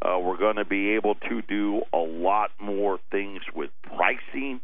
Uh, 0.00 0.18
we're 0.18 0.38
going 0.38 0.56
to 0.56 0.64
be 0.64 0.94
able 0.94 1.14
to 1.14 1.42
do 1.42 1.82
a 1.92 1.98
lot 1.98 2.50
more 2.60 2.98
things 3.10 3.40
with 3.54 3.70
pricing, 3.82 4.60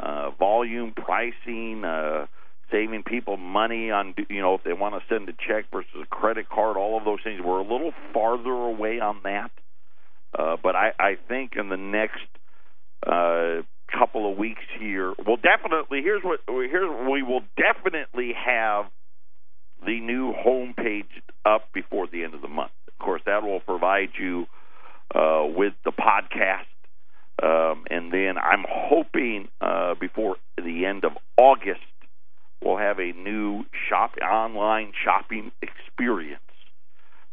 uh, 0.00 0.30
volume 0.38 0.94
pricing, 0.96 1.84
uh, 1.84 2.26
saving 2.70 3.02
people 3.02 3.36
money 3.36 3.90
on 3.90 4.14
you 4.28 4.40
know 4.40 4.54
if 4.54 4.62
they 4.62 4.72
want 4.72 4.94
to 4.94 5.00
send 5.12 5.28
a 5.28 5.32
check 5.32 5.66
versus 5.72 5.90
a 6.02 6.06
credit 6.06 6.48
card, 6.48 6.76
all 6.76 6.96
of 6.96 7.04
those 7.04 7.18
things. 7.24 7.40
We're 7.44 7.58
a 7.58 7.62
little 7.62 7.92
farther 8.14 8.50
away 8.50 9.00
on 9.00 9.20
that, 9.24 9.50
uh, 10.38 10.56
but 10.62 10.76
I, 10.76 10.92
I 10.98 11.18
think 11.28 11.52
in 11.56 11.68
the 11.68 11.76
next 11.76 12.28
uh, 13.06 13.62
couple 13.96 14.30
of 14.30 14.38
weeks 14.38 14.62
here, 14.78 15.14
we'll 15.26 15.36
definitely 15.36 16.02
here's 16.02 16.22
what 16.22 16.40
here's 16.46 16.90
we 17.10 17.22
will 17.22 17.42
definitely 17.56 18.32
have 18.34 18.86
the 19.84 20.00
new 20.00 20.32
homepage 20.32 21.08
up 21.44 21.72
before 21.72 22.06
the 22.06 22.24
end 22.24 22.34
of 22.34 22.42
the 22.42 22.48
month. 22.48 22.72
Of 22.88 23.04
course, 23.04 23.22
that 23.26 23.42
will 23.42 23.60
provide 23.60 24.10
you 24.18 24.46
uh, 25.14 25.44
with 25.46 25.74
the 25.84 25.92
podcast. 25.92 26.66
Um, 27.40 27.84
and 27.88 28.12
then 28.12 28.36
I'm 28.36 28.64
hoping 28.68 29.48
uh, 29.60 29.94
before 29.94 30.36
the 30.56 30.86
end 30.86 31.04
of 31.04 31.12
August, 31.36 31.80
we'll 32.62 32.78
have 32.78 32.98
a 32.98 33.12
new 33.12 33.64
shop 33.88 34.14
online 34.20 34.92
shopping 35.04 35.52
experience 35.62 36.40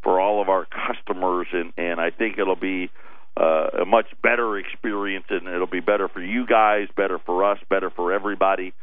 for 0.04 0.22
all 0.22 0.42
of 0.42 0.50
our 0.50 0.66
customers, 0.66 1.48
and, 1.52 1.74
and 1.78 2.00
I 2.00 2.12
think 2.12 2.38
it'll 2.38 2.56
be 2.56 2.92
uh, 3.38 3.82
a 3.82 3.86
much 3.86 4.08
better 4.24 4.58
experience, 4.58 5.26
and 5.30 5.48
it'll 5.48 5.68
be 5.68 5.82
better 5.82 6.08
for 6.08 6.22
you 6.22 6.46
guys, 6.48 6.88
better 6.96 7.20
for 7.26 7.44
us, 7.44 7.60
better 7.70 7.90
for 7.90 8.14
everybody. 8.14 8.74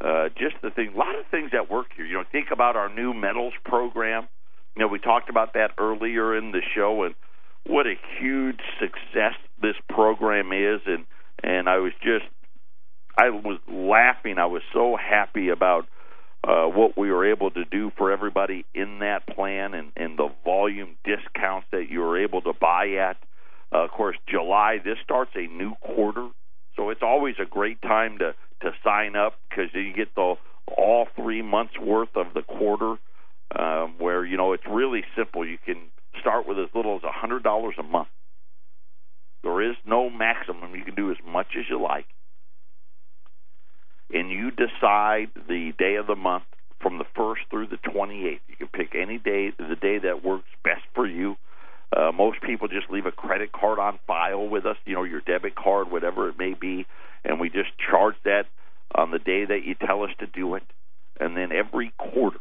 Uh, 0.00 0.28
just 0.30 0.56
the 0.62 0.70
thing, 0.70 0.92
a 0.94 0.98
lot 0.98 1.14
of 1.18 1.26
things 1.30 1.50
that 1.52 1.70
work 1.70 1.86
here. 1.94 2.06
You 2.06 2.14
know, 2.14 2.24
think 2.32 2.48
about 2.50 2.74
our 2.74 2.88
new 2.92 3.12
metals 3.12 3.52
program. 3.64 4.28
You 4.74 4.82
know, 4.82 4.88
we 4.88 4.98
talked 4.98 5.28
about 5.28 5.54
that 5.54 5.72
earlier 5.78 6.36
in 6.36 6.52
the 6.52 6.62
show, 6.74 7.04
and 7.04 7.14
what 7.66 7.86
a 7.86 7.94
huge 8.18 8.60
success 8.80 9.34
this 9.60 9.76
program 9.88 10.52
is. 10.52 10.80
And 10.86 11.04
and 11.42 11.68
I 11.68 11.78
was 11.78 11.92
just, 12.02 12.24
I 13.16 13.30
was 13.30 13.58
laughing. 13.68 14.38
I 14.38 14.46
was 14.46 14.62
so 14.72 14.96
happy 14.96 15.50
about 15.50 15.86
uh, 16.42 16.64
what 16.64 16.96
we 16.96 17.12
were 17.12 17.30
able 17.30 17.50
to 17.50 17.64
do 17.64 17.92
for 17.96 18.10
everybody 18.10 18.64
in 18.74 19.00
that 19.00 19.26
plan, 19.26 19.74
and 19.74 19.92
and 19.96 20.18
the 20.18 20.30
volume 20.44 20.96
discounts 21.04 21.66
that 21.72 21.90
you 21.90 22.00
were 22.00 22.18
able 22.18 22.40
to 22.42 22.52
buy 22.58 22.88
at. 22.98 23.18
Uh, 23.72 23.84
of 23.84 23.90
course, 23.90 24.16
July 24.28 24.78
this 24.84 24.98
starts 25.04 25.30
a 25.34 25.46
new 25.46 25.74
quarter, 25.76 26.28
so 26.76 26.90
it's 26.90 27.02
always 27.02 27.36
a 27.40 27.46
great 27.46 27.80
time 27.82 28.18
to 28.18 28.34
to 28.62 28.72
sign 28.84 29.16
up 29.16 29.34
because 29.48 29.70
you 29.74 29.92
get 29.94 30.14
the 30.14 30.34
all 30.76 31.06
three 31.16 31.42
months 31.42 31.74
worth 31.78 32.14
of 32.16 32.34
the 32.34 32.42
quarter. 32.42 32.96
Um, 33.58 33.96
where 33.98 34.24
you 34.24 34.36
know 34.36 34.52
it's 34.52 34.66
really 34.70 35.02
simple. 35.16 35.44
You 35.44 35.58
can 35.64 35.76
start 36.20 36.46
with 36.46 36.58
as 36.58 36.68
little 36.74 36.96
as 36.96 37.02
a 37.02 37.10
hundred 37.10 37.42
dollars 37.42 37.74
a 37.78 37.82
month. 37.82 38.08
There 39.42 39.60
is 39.62 39.76
no 39.84 40.08
maximum. 40.10 40.74
You 40.74 40.84
can 40.84 40.94
do 40.94 41.10
as 41.10 41.16
much 41.26 41.48
as 41.58 41.64
you 41.68 41.80
like, 41.82 42.06
and 44.12 44.30
you 44.30 44.50
decide 44.50 45.30
the 45.48 45.72
day 45.78 45.96
of 45.96 46.06
the 46.06 46.14
month 46.14 46.44
from 46.80 46.98
the 46.98 47.04
first 47.16 47.42
through 47.50 47.68
the 47.68 47.78
twenty 47.78 48.26
eighth. 48.26 48.42
You 48.48 48.56
can 48.56 48.68
pick 48.68 48.94
any 48.94 49.18
day, 49.18 49.50
the 49.58 49.76
day 49.76 49.98
that 49.98 50.24
works 50.24 50.48
best 50.62 50.82
for 50.94 51.06
you. 51.06 51.36
Uh, 51.96 52.12
most 52.12 52.40
people 52.42 52.68
just 52.68 52.88
leave 52.90 53.06
a 53.06 53.12
credit 53.12 53.50
card 53.52 53.78
on 53.78 53.98
file 54.06 54.48
with 54.48 54.64
us, 54.64 54.76
you 54.84 54.94
know, 54.94 55.02
your 55.02 55.20
debit 55.20 55.56
card, 55.56 55.90
whatever 55.90 56.28
it 56.28 56.38
may 56.38 56.54
be, 56.54 56.86
and 57.24 57.40
we 57.40 57.48
just 57.48 57.70
charge 57.90 58.14
that 58.24 58.44
on 58.94 59.10
the 59.10 59.18
day 59.18 59.44
that 59.44 59.64
you 59.64 59.74
tell 59.74 60.02
us 60.04 60.10
to 60.20 60.26
do 60.26 60.54
it. 60.54 60.62
And 61.18 61.36
then 61.36 61.50
every 61.52 61.92
quarter, 61.98 62.38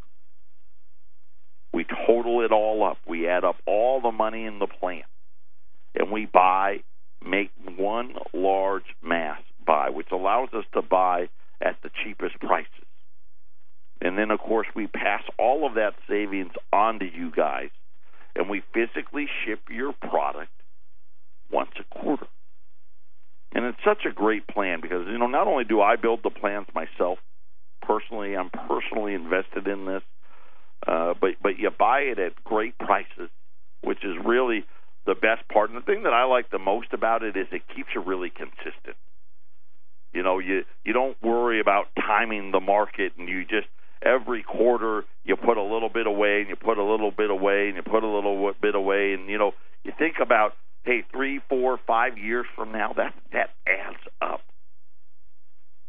we 1.73 1.85
total 2.07 2.41
it 2.41 2.51
all 2.51 2.83
up. 2.83 2.97
We 3.07 3.27
add 3.27 3.43
up 3.43 3.57
all 3.65 4.01
the 4.01 4.11
money 4.11 4.45
in 4.45 4.59
the 4.59 4.67
plan, 4.67 5.03
and 5.95 6.11
we 6.11 6.25
buy, 6.25 6.77
make 7.25 7.51
one 7.75 8.13
large 8.33 8.95
mass 9.03 9.41
buy, 9.65 9.89
which 9.89 10.07
allows 10.11 10.49
us 10.53 10.65
to 10.73 10.81
buy 10.81 11.29
at 11.61 11.75
the 11.83 11.89
cheapest 12.03 12.39
prices. 12.39 12.69
And 14.01 14.17
then, 14.17 14.31
of 14.31 14.39
course, 14.39 14.67
we 14.75 14.87
pass 14.87 15.23
all 15.37 15.67
of 15.67 15.73
that 15.73 15.93
savings 16.07 16.53
on 16.71 16.99
to 16.99 17.05
you 17.05 17.31
guys, 17.35 17.69
and 18.35 18.49
we 18.49 18.61
physically 18.73 19.27
ship 19.45 19.59
your 19.69 19.93
product 19.93 20.51
once 21.51 21.71
a 21.79 21.99
quarter. 21.99 22.27
And 23.53 23.65
it's 23.65 23.79
such 23.83 24.05
a 24.09 24.13
great 24.13 24.47
plan 24.47 24.79
because, 24.81 25.07
you 25.07 25.17
know, 25.17 25.27
not 25.27 25.47
only 25.47 25.63
do 25.63 25.81
I 25.81 25.95
build 25.95 26.21
the 26.23 26.29
plans 26.29 26.67
myself 26.73 27.17
personally, 27.81 28.35
I'm 28.35 28.51
personally 28.51 29.13
invested 29.13 29.67
in 29.67 29.85
this, 29.85 30.03
uh, 30.85 31.13
but, 31.19 31.31
but 31.41 31.57
you 31.57 31.69
buy 31.71 32.01
it 32.01 32.19
at 32.19 32.43
great 32.43 32.77
prices, 32.77 33.29
which 33.81 34.03
is 34.03 34.15
really 34.23 34.65
the 35.05 35.15
best 35.15 35.47
part. 35.51 35.71
And 35.71 35.77
the 35.77 35.85
thing 35.85 36.03
that 36.03 36.13
I 36.13 36.25
like 36.25 36.51
the 36.51 36.59
most 36.59 36.93
about 36.93 37.23
it 37.23 37.35
is 37.35 37.47
it 37.51 37.63
keeps 37.75 37.89
you 37.95 38.01
really 38.01 38.29
consistent. 38.29 38.95
You 40.13 40.23
know, 40.23 40.39
you 40.39 40.63
you 40.83 40.93
don't 40.93 41.17
worry 41.21 41.59
about 41.59 41.87
timing 41.95 42.51
the 42.51 42.59
market, 42.59 43.13
and 43.17 43.29
you 43.29 43.43
just 43.43 43.67
every 44.01 44.43
quarter 44.43 45.03
you 45.23 45.35
put 45.35 45.57
a 45.57 45.63
little 45.63 45.89
bit 45.89 46.07
away, 46.07 46.41
and 46.41 46.49
you 46.49 46.55
put 46.55 46.77
a 46.77 46.83
little 46.83 47.11
bit 47.11 47.29
away, 47.29 47.67
and 47.67 47.75
you 47.75 47.83
put 47.83 48.03
a 48.03 48.07
little 48.07 48.53
bit 48.61 48.75
away, 48.75 49.13
and 49.13 49.29
you 49.29 49.37
know 49.37 49.51
you 49.83 49.91
think 49.97 50.15
about 50.21 50.53
hey 50.83 51.03
three, 51.11 51.39
four, 51.49 51.79
five 51.85 52.17
years 52.17 52.45
from 52.55 52.71
now 52.71 52.93
that 52.93 53.13
that 53.33 53.49
adds 53.67 54.03
up, 54.21 54.41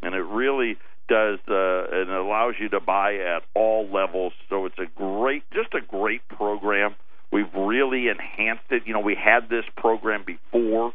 and 0.02 0.14
it 0.14 0.18
really 0.24 0.76
does, 1.08 1.38
uh, 1.48 1.84
and 1.92 2.10
allows 2.10 2.54
you 2.60 2.68
to 2.68 2.80
buy 2.80 3.16
at 3.16 3.42
all 3.54 3.88
levels. 3.92 4.32
So 4.48 4.66
it's 4.66 4.78
a 4.78 4.86
great, 4.94 5.42
just 5.52 5.74
a 5.74 5.80
great 5.80 6.26
program. 6.28 6.94
We've 7.32 7.52
really 7.52 8.06
enhanced 8.08 8.70
it. 8.70 8.82
You 8.86 8.92
know, 8.92 9.00
we 9.00 9.16
had 9.16 9.48
this 9.48 9.64
program 9.76 10.24
before 10.24 10.92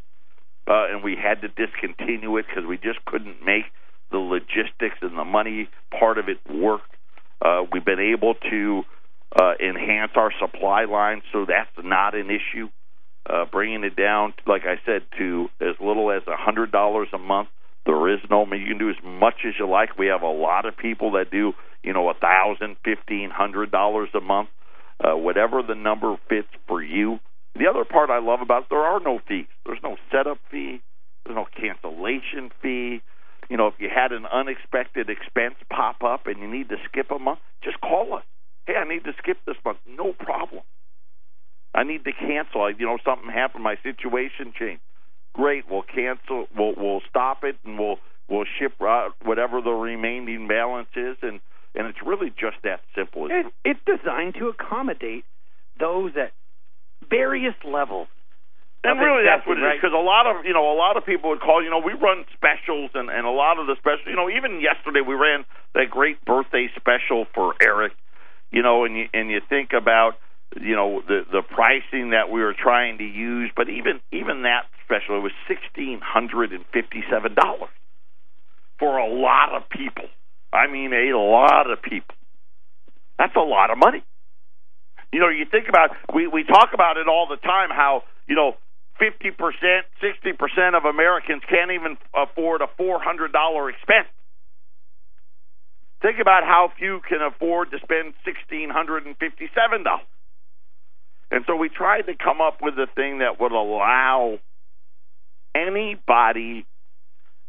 uh, 0.67 0.88
and 0.89 1.04
we 1.04 1.15
had 1.15 1.41
to 1.41 1.47
discontinue 1.47 2.38
it 2.38 2.45
because 2.47 2.67
we 2.67 2.78
just 2.78 3.04
couldn't 3.06 3.45
make 3.45 3.65
the 4.12 4.17
logistics 4.17 4.97
and 5.01 5.17
the 5.17 5.23
money 5.23 5.69
part 5.97 6.17
of 6.17 6.25
it 6.30 6.38
work. 6.51 6.82
Uh, 7.43 7.63
we've 7.71 7.86
been 7.86 8.00
able 8.00 8.36
to 8.50 8.84
uh, 9.36 9.54
enhance 9.60 10.12
our 10.15 10.32
supply 10.39 10.86
line, 10.86 11.21
so 11.32 11.45
that's 11.45 11.69
not 11.86 12.15
an 12.15 12.30
issue. 12.30 12.69
Uh, 13.28 13.45
bringing 13.52 13.84
it 13.84 13.95
down, 13.95 14.34
like 14.45 14.63
I 14.65 14.76
said, 14.86 15.02
to 15.17 15.48
as 15.60 15.76
little 15.80 16.12
as 16.12 16.21
a 16.28 16.36
hundred 16.38 16.71
dollars 16.71 17.08
a 17.13 17.17
month. 17.17 17.50
There 17.86 18.13
is 18.13 18.19
no. 18.30 18.45
You 18.45 18.67
can 18.67 18.78
do 18.78 18.89
as 18.89 18.95
much 19.04 19.45
as 19.48 19.54
you 19.60 19.67
like. 19.67 19.98
We 19.98 20.08
have 20.08 20.21
a 20.21 20.32
lot 20.32 20.65
of 20.65 20.78
people 20.78 21.12
that 21.13 21.32
do, 21.32 21.54
you 21.84 21.93
know, 21.93 22.10
a 22.10 22.13
thousand, 22.13 22.78
fifteen 22.86 23.30
hundred 23.32 23.71
dollars 23.71 24.10
a 24.15 24.21
month, 24.21 24.50
uh, 25.04 25.17
whatever 25.17 25.62
the 25.62 25.76
number 25.76 26.15
fits 26.30 26.48
for 26.67 26.84
you. 26.84 27.19
The 27.56 27.67
other 27.67 27.86
part 27.86 28.10
I 28.10 28.19
love 28.19 28.41
about 28.41 28.63
it, 28.63 28.67
there 28.69 28.80
are 28.80 29.00
no 29.00 29.19
fees. 29.28 29.48
There's 29.65 29.80
no 29.84 29.98
setup 30.12 30.38
fee. 30.52 30.82
There's 31.26 31.36
no 31.36 31.48
cancellation 31.60 32.52
fee. 32.62 33.02
You 33.50 33.58
know, 33.58 33.68
if 33.68 33.76
you 33.80 33.90
had 33.94 34.12
an 34.12 34.26
unexpected 34.26 35.10
expense 35.10 35.56
pop 35.70 36.04
up 36.04 36.28
and 36.28 36.40
you 36.40 36.48
need 36.48 36.70
to 36.70 36.78
skip 36.86 37.12
a 37.12 37.20
month, 37.20 37.40
just 37.64 37.80
call 37.82 38.16
us. 38.16 38.24
Hey, 38.66 38.76
I 38.76 38.88
need 38.88 39.04
to 39.04 39.14
skip 39.20 39.38
this 39.46 39.58
month. 39.64 39.78
No 39.88 40.14
problem. 40.14 40.64
I 41.74 41.84
need 41.84 42.06
to 42.06 42.12
cancel. 42.14 42.64
I, 42.64 42.70
you 42.78 42.86
know, 42.86 42.98
something 43.06 43.30
happened. 43.30 43.64
My 43.64 43.76
situation 43.84 44.54
changed. 44.58 44.82
Great. 45.34 45.66
We'll 45.70 45.84
cancel. 45.84 46.48
We'll 46.58 46.74
we'll 46.78 47.02
stop 47.10 47.44
it 47.44 47.58
and 47.66 47.78
we'll 47.78 47.98
we'll 48.30 48.46
ship 48.58 48.74
out 48.82 49.12
whatever 49.24 49.62
the 49.62 49.72
remaining 49.72 50.48
balance 50.48 50.88
is, 50.96 51.18
and 51.22 51.42
and 51.76 51.88
it's 51.88 52.00
really 52.06 52.30
just 52.30 52.58
that 52.64 52.80
simple. 52.96 53.28
It, 53.30 53.48
it's 53.66 53.80
designed 53.86 54.36
to 54.36 54.48
accommodate 54.48 55.26
those 55.80 56.14
at 56.16 56.32
various 57.10 57.56
levels. 57.66 58.08
And 58.86 59.00
really, 59.00 59.26
that's 59.26 59.45
what 59.48 59.58
it 59.58 59.62
right? 59.62 59.76
is. 59.76 59.82
Because 59.82 59.93
a 59.93 60.02
lot 60.02 60.28
of 60.28 60.45
you 60.45 60.54
know, 60.54 60.71
a 60.71 60.78
lot 60.78 60.98
of 60.98 61.06
people 61.06 61.30
would 61.32 61.41
call. 61.41 61.63
You 61.63 61.69
know, 61.69 61.80
we 61.80 61.93
run 61.93 62.26
specials, 62.34 62.91
and 62.93 63.10
and 63.10 63.26
a 63.26 63.32
lot 63.32 63.60
of 63.60 63.67
the 63.67 63.76
specials. 63.78 64.08
You 64.08 64.15
know, 64.15 64.30
even 64.30 64.62
yesterday 64.62 65.02
we 65.02 65.15
ran 65.15 65.45
that 65.74 65.89
great 65.89 66.24
birthday 66.26 66.69
special 66.76 67.26
for 67.34 67.56
Eric. 67.62 67.93
You 68.52 68.62
know, 68.62 68.86
and 68.86 68.95
you 68.95 69.06
and 69.13 69.30
you 69.30 69.41
think 69.48 69.74
about 69.74 70.17
you 70.60 70.76
know 70.76 71.02
the 71.08 71.26
the 71.32 71.41
pricing 71.41 72.12
that 72.12 72.30
we 72.30 72.41
were 72.41 72.54
trying 72.54 73.00
to 73.00 73.04
use, 73.04 73.52
but 73.56 73.69
even 73.69 74.00
even 74.12 74.43
that 74.43 74.65
special 74.86 75.17
it 75.17 75.24
was 75.24 75.34
sixteen 75.48 76.00
hundred 76.02 76.54
and 76.54 76.63
fifty 76.71 77.04
seven 77.10 77.34
dollars 77.34 77.74
for 78.80 78.98
a 78.98 79.08
lot 79.08 79.56
of 79.56 79.69
people. 79.69 80.06
I 80.54 80.67
mean, 80.67 80.93
a 80.93 81.17
lot 81.17 81.69
of 81.69 81.82
people. 81.82 82.15
That's 83.17 83.36
a 83.36 83.39
lot 83.39 83.71
of 83.71 83.78
money. 83.78 84.04
You 85.12 85.19
know, 85.19 85.30
you 85.30 85.45
think 85.45 85.67
about 85.69 85.91
we 86.13 86.28
we 86.28 86.43
talk 86.43 86.69
about 86.74 86.98
it 86.98 87.08
all 87.08 87.28
the 87.28 87.38
time 87.38 87.69
how 87.69 88.04
you 88.28 88.36
know 88.36 88.56
fifty 89.00 89.32
percent, 89.32 89.86
sixty 90.02 90.34
percent 90.34 90.76
of 90.76 90.86
Americans 90.86 91.44
can't 91.50 91.72
even 91.72 91.98
afford 92.14 92.62
a 92.62 92.68
four 92.78 93.02
hundred 93.02 93.32
dollar 93.32 93.70
expense. 93.70 94.08
Think 96.02 96.20
about 96.20 96.44
how 96.44 96.72
few 96.78 97.02
can 97.08 97.20
afford 97.22 97.72
to 97.72 97.80
spend 97.80 98.14
sixteen 98.24 98.70
hundred 98.70 99.06
and 99.06 99.18
fifty 99.18 99.50
seven 99.56 99.84
dollars. 99.84 100.06
And 101.32 101.44
so 101.48 101.56
we 101.56 101.70
tried 101.70 102.04
to 102.04 102.14
come 102.16 102.40
up 102.40 102.60
with 102.62 102.76
a 102.76 102.88
thing 102.96 103.20
that 103.20 103.40
would 103.40 103.52
allow 103.52 104.38
anybody 105.56 106.66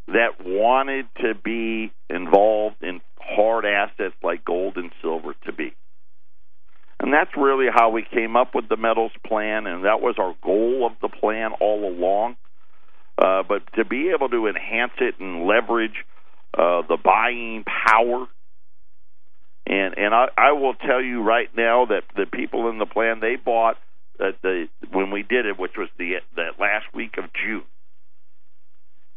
that 0.09 0.41
wanted 0.45 1.07
to 1.21 1.35
be 1.35 1.93
involved 2.09 2.77
in 2.83 3.01
hard 3.19 3.67
assets 3.67 4.15
like 4.23 4.45
gold 4.45 4.77
and 4.77 4.91
silver 5.03 5.35
to 5.45 5.53
be. 5.53 5.75
And 7.07 7.14
that's 7.14 7.31
really 7.37 7.66
how 7.73 7.90
we 7.90 8.03
came 8.03 8.35
up 8.35 8.53
with 8.53 8.69
the 8.69 8.77
metals 8.77 9.12
plan, 9.25 9.69
and 9.69 9.85
that 9.85 10.01
was 10.01 10.16
our 10.19 10.35
goal 10.42 10.85
of 10.85 10.99
the 11.01 11.09
plan 11.09 11.53
all 11.61 11.87
along. 11.87 12.35
Uh, 13.16 13.45
but 13.49 13.62
to 13.77 13.85
be 13.85 14.11
able 14.11 14.29
to 14.29 14.49
enhance 14.49 14.90
it 14.99 15.14
and 15.21 15.47
leverage 15.47 16.05
uh, 16.53 16.83
the 16.88 16.97
buying 16.97 17.62
power, 17.62 18.27
and 19.69 19.97
and 19.97 20.12
I, 20.12 20.27
I 20.37 20.53
will 20.53 20.75
tell 20.75 21.01
you 21.01 21.23
right 21.23 21.49
now 21.57 21.87
that 21.87 22.03
the 22.16 22.27
people 22.27 22.69
in 22.71 22.79
the 22.79 22.87
plan 22.87 23.21
they 23.21 23.37
bought 23.37 23.77
at 24.19 24.42
the 24.42 24.66
when 24.90 25.12
we 25.12 25.23
did 25.23 25.47
it, 25.47 25.57
which 25.61 25.77
was 25.79 25.88
the 26.01 26.14
that 26.35 26.59
last 26.59 26.87
week 26.92 27.19
of 27.19 27.27
June, 27.35 27.62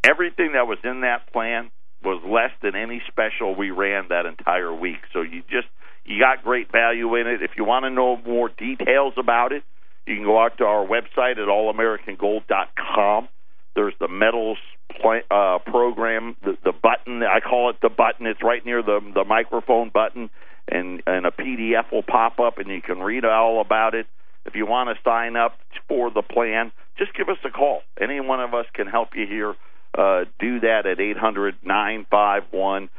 everything 0.03 0.51
that 0.53 0.67
was 0.67 0.77
in 0.83 1.01
that 1.01 1.33
plan 1.33 1.71
was 2.03 2.21
less 2.23 2.51
than 2.61 2.79
any 2.79 3.01
special 3.07 3.55
we 3.55 3.71
ran 3.71 4.09
that 4.09 4.27
entire 4.27 4.71
week. 4.71 4.99
So 5.11 5.21
you 5.21 5.41
just 5.49 5.67
you 6.05 6.19
got 6.19 6.43
great 6.43 6.71
value 6.71 7.15
in 7.15 7.27
it. 7.27 7.41
If 7.41 7.51
you 7.57 7.65
want 7.65 7.85
to 7.85 7.89
know 7.89 8.17
more 8.17 8.49
details 8.49 9.13
about 9.17 9.51
it, 9.51 9.63
you 10.05 10.15
can 10.15 10.25
go 10.25 10.41
out 10.41 10.57
to 10.57 10.65
our 10.65 10.85
website 10.85 11.33
at 11.33 11.47
allamericangold.com. 11.47 13.27
There's 13.75 13.93
the 13.99 14.07
metals 14.07 14.57
pla 14.99 15.19
uh, 15.29 15.59
program, 15.59 16.35
the, 16.43 16.57
the 16.63 16.71
button. 16.71 17.23
I 17.23 17.39
call 17.39 17.69
it 17.69 17.77
the 17.81 17.89
button. 17.89 18.25
It's 18.25 18.41
right 18.43 18.65
near 18.65 18.81
the 18.81 18.99
the 19.13 19.23
microphone 19.23 19.89
button, 19.93 20.29
and 20.67 21.01
and 21.05 21.25
a 21.25 21.31
PDF 21.31 21.91
will 21.91 22.03
pop 22.03 22.39
up, 22.39 22.57
and 22.57 22.69
you 22.69 22.81
can 22.81 22.99
read 22.99 23.25
all 23.25 23.61
about 23.61 23.95
it. 23.95 24.07
If 24.45 24.55
you 24.55 24.65
want 24.65 24.89
to 24.89 25.01
sign 25.03 25.35
up 25.35 25.57
for 25.87 26.09
the 26.09 26.23
plan, 26.23 26.71
just 26.97 27.13
give 27.13 27.29
us 27.29 27.37
a 27.45 27.49
call. 27.49 27.81
Any 28.01 28.19
one 28.19 28.41
of 28.41 28.53
us 28.53 28.65
can 28.73 28.87
help 28.87 29.09
you 29.15 29.27
here. 29.27 29.55
Uh, 29.97 30.25
do 30.39 30.59
that 30.61 30.85
at 30.85 30.99
eight 30.99 31.17
hundred 31.17 31.55
nine 31.63 32.05
five 32.09 32.43
one 32.51 32.89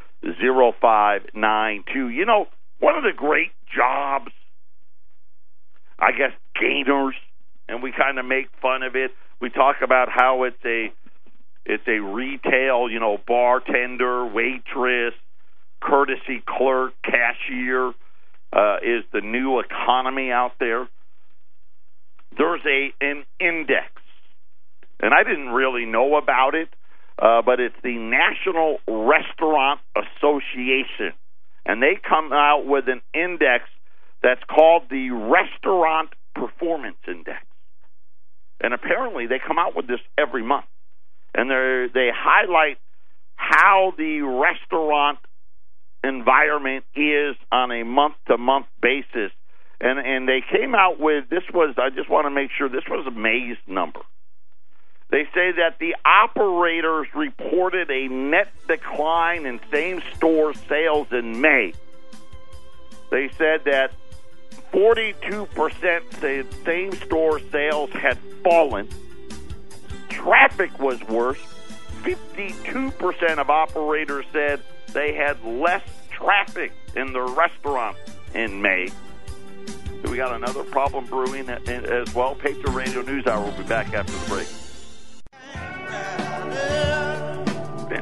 zero 0.40 0.72
five 0.80 1.22
nine 1.34 1.84
two. 1.92 2.08
You 2.08 2.24
know, 2.24 2.46
one 2.81 2.97
of 2.97 3.05
the 3.05 3.12
great 3.14 3.53
jobs, 3.75 4.33
I 5.99 6.12
guess, 6.12 6.33
gainers, 6.61 7.14
and 7.69 7.83
we 7.83 7.93
kind 7.93 8.19
of 8.19 8.25
make 8.25 8.49
fun 8.61 8.83
of 8.83 8.97
it. 8.97 9.12
We 9.40 9.51
talk 9.51 9.77
about 9.83 10.09
how 10.11 10.43
it's 10.45 10.64
a 10.64 10.93
it's 11.64 11.87
a 11.87 12.01
retail, 12.01 12.90
you 12.90 12.99
know, 12.99 13.19
bartender, 13.27 14.27
waitress, 14.27 15.14
courtesy 15.81 16.43
clerk, 16.47 16.95
cashier 17.05 17.93
uh, 18.53 18.77
is 18.83 19.05
the 19.12 19.21
new 19.21 19.61
economy 19.61 20.31
out 20.31 20.53
there. 20.59 20.88
There's 22.37 22.62
a 22.66 22.93
an 23.01 23.25
index, 23.38 23.90
and 25.01 25.12
I 25.14 25.23
didn't 25.23 25.49
really 25.51 25.85
know 25.85 26.16
about 26.16 26.55
it, 26.55 26.69
uh, 27.19 27.43
but 27.43 27.61
it's 27.61 27.77
the 27.83 27.97
National 27.97 28.79
Restaurant 28.88 29.81
Association, 29.97 31.12
and 31.66 31.83
they 31.83 31.96
come 31.96 32.33
out 32.33 32.64
with 32.66 32.85
an 32.88 33.01
index 33.14 33.64
that's 34.23 34.42
called 34.44 34.85
the 34.90 35.11
Restaurant 35.11 36.11
Performance 36.35 36.99
Index, 37.09 37.44
and 38.61 38.75
apparently 38.75 39.27
they 39.27 39.38
come 39.44 39.59
out 39.59 39.75
with 39.75 39.87
this 39.87 40.01
every 40.18 40.42
month, 40.42 40.66
and 41.35 41.51
they 41.51 41.87
they 41.92 42.11
highlight 42.14 42.79
how 43.37 43.92
the 43.96 44.20
restaurant 44.20 45.18
environment 46.05 46.85
is 46.94 47.37
on 47.51 47.70
a 47.70 47.85
month 47.85 48.14
to 48.29 48.38
month 48.38 48.66
basis. 48.81 49.33
And 49.81 49.99
and 49.99 50.29
they 50.29 50.40
came 50.53 50.75
out 50.75 51.01
with 51.01 51.31
this 51.31 51.42
was 51.53 51.75
I 51.79 51.88
just 51.90 52.11
want 52.11 52.27
to 52.27 52.31
make 52.31 52.51
sure 52.57 52.68
this 52.68 52.85
was 52.88 53.07
a 53.07 53.11
May's 53.11 53.57
number. 53.66 54.01
They 55.11 55.25
say 55.35 55.53
that 55.53 55.79
the 55.81 55.96
operators 56.05 57.09
reported 57.14 57.90
a 57.90 58.07
net 58.09 58.49
decline 58.68 59.44
in 59.44 59.61
same 59.73 60.03
store 60.16 60.55
sales 60.55 61.09
in 61.11 61.40
May. 61.40 61.73
They 63.11 63.29
said 63.37 63.64
that 63.64 63.90
42% 64.73 66.03
said 66.20 66.46
same 66.64 66.92
store 66.92 67.40
sales 67.51 67.90
had 67.90 68.18
fallen. 68.44 68.88
Traffic 70.09 70.79
was 70.79 71.03
worse. 71.09 71.38
52% 72.03 73.38
of 73.38 73.51
operators 73.51 74.25
said 74.33 74.61
they 74.92 75.12
had 75.14 75.42
less 75.44 75.83
traffic 76.12 76.73
in 76.94 77.12
the 77.12 77.20
restaurant 77.20 77.96
in 78.35 78.62
May. 78.62 78.88
We 80.05 80.16
got 80.16 80.35
another 80.35 80.62
problem 80.64 81.05
brewing 81.07 81.49
a- 81.51 81.61
a- 81.66 82.01
as 82.03 82.14
well. 82.14 82.35
Patriot 82.37 82.70
Radio 82.70 83.03
News 83.03 83.27
Hour 83.27 83.44
will 83.44 83.53
be 83.53 83.64
back 83.64 83.92
after 83.92 84.12
the 84.12 84.29
break. 84.29 84.46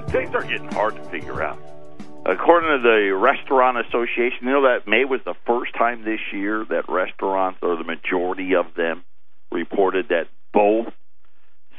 Things 0.08 0.34
are 0.34 0.42
getting 0.42 0.70
hard 0.72 0.96
to 0.96 1.02
figure 1.04 1.42
out. 1.42 1.58
According 2.26 2.70
to 2.70 2.82
the 2.82 3.14
Restaurant 3.14 3.78
Association, 3.86 4.38
you 4.42 4.50
know 4.50 4.62
that 4.62 4.86
May 4.86 5.04
was 5.04 5.20
the 5.24 5.34
first 5.46 5.74
time 5.74 6.04
this 6.04 6.20
year 6.32 6.64
that 6.68 6.88
restaurants, 6.88 7.58
or 7.62 7.76
the 7.76 7.84
majority 7.84 8.54
of 8.54 8.74
them, 8.76 9.04
reported 9.50 10.08
that 10.08 10.28
both 10.52 10.88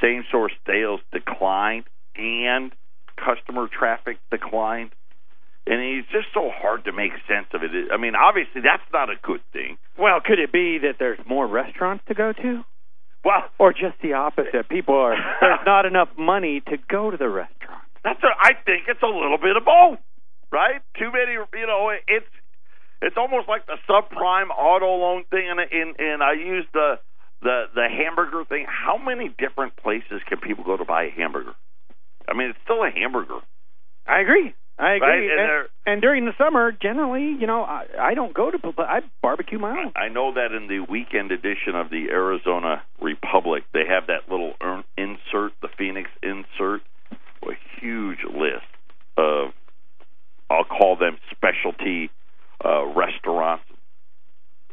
same 0.02 0.24
store 0.30 0.50
sales 0.66 1.02
declined 1.12 1.84
and 2.16 2.72
customer 3.18 3.68
traffic 3.68 4.18
declined. 4.32 4.92
And 5.68 5.80
it's 5.82 6.08
just 6.10 6.28
so 6.34 6.50
hard 6.52 6.86
to 6.86 6.92
make 6.94 7.12
sense 7.28 7.48
of 7.54 7.62
it. 7.62 7.72
I 7.94 7.98
mean, 7.98 8.16
obviously, 8.16 8.62
that's 8.62 8.82
not 8.92 9.10
a 9.10 9.16
good 9.22 9.42
thing. 9.54 9.78
Well, 10.00 10.20
could 10.24 10.40
it 10.40 10.52
be 10.52 10.80
that 10.80 10.96
there's 10.98 11.20
more 11.28 11.46
restaurants 11.46 12.04
to 12.08 12.16
go 12.16 12.34
to? 12.34 12.64
Well, 13.24 13.44
Or 13.60 13.74
just 13.74 14.02
the 14.02 14.14
opposite? 14.14 14.70
People 14.70 14.96
are 14.96 15.16
there's 15.42 15.60
not 15.66 15.86
enough 15.86 16.10
money 16.18 16.62
to 16.62 16.78
go 16.90 17.12
to 17.12 17.18
the 17.18 17.30
restaurant. 17.30 17.84
That's 18.04 18.22
a, 18.24 18.32
I 18.40 18.54
think 18.66 18.88
it's 18.88 19.02
a 19.04 19.08
little 19.08 19.38
bit 19.38 19.58
of 19.58 19.66
both, 19.66 20.00
right? 20.52 20.82
Too 20.98 21.12
many, 21.12 21.34
you 21.34 21.68
know. 21.68 21.92
It's 22.08 22.26
it's 23.02 23.18
almost 23.18 23.48
like 23.48 23.66
the 23.66 23.78
subprime 23.90 24.50
auto 24.56 24.88
loan 24.88 25.24
thing, 25.30 25.50
and 25.50 25.60
and 25.60 25.96
and 26.00 26.24
I 26.24 26.34
use 26.34 26.66
the 26.74 27.00
the 27.42 27.66
the 27.76 27.88
hamburger 27.90 28.44
thing. 28.46 28.66
How 28.68 28.98
many 28.98 29.34
different 29.38 29.76
places 29.78 30.22
can 30.28 30.40
people 30.40 30.64
go 30.64 30.78
to 30.78 30.86
buy 30.86 31.06
a 31.06 31.12
hamburger? 31.12 31.54
I 32.28 32.34
mean, 32.34 32.50
it's 32.50 32.60
still 32.64 32.84
a 32.84 32.92
hamburger. 32.92 33.40
I 34.08 34.22
agree. 34.22 34.54
I 34.78 34.94
agree. 34.94 35.08
Right, 35.08 35.32
and 35.32 35.40
and, 35.40 35.68
and 35.86 36.02
during 36.02 36.26
the 36.26 36.34
summer, 36.38 36.72
generally, 36.72 37.36
you 37.40 37.48
know, 37.48 37.64
I, 37.64 37.86
I 38.00 38.14
don't 38.14 38.34
go 38.34 38.50
to. 38.50 38.58
I 38.78 39.02
barbecue 39.22 39.60
my 39.60 39.72
own. 39.72 39.92
I 39.96 40.08
know 40.08 40.34
that 40.34 40.54
in 40.54 40.68
the 40.68 40.80
weekend 40.90 41.32
edition 41.32 41.76
of 41.76 41.90
the 41.90 42.08
Arizona 42.10 42.82
Republic, 43.02 43.64
they 43.74 43.84
have 43.90 44.08
that 44.08 44.32
little 44.32 44.54
er- 44.62 44.84
insert, 44.98 45.52
the 45.62 45.68
Phoenix 45.78 46.10
insert, 46.24 46.82
a 47.44 47.80
huge 47.80 48.20
list 48.26 48.66
of, 49.18 49.50
I'll 50.50 50.64
call 50.64 50.96
them 50.96 51.18
specialty 51.32 52.10
uh, 52.64 52.86
restaurants, 52.86 53.64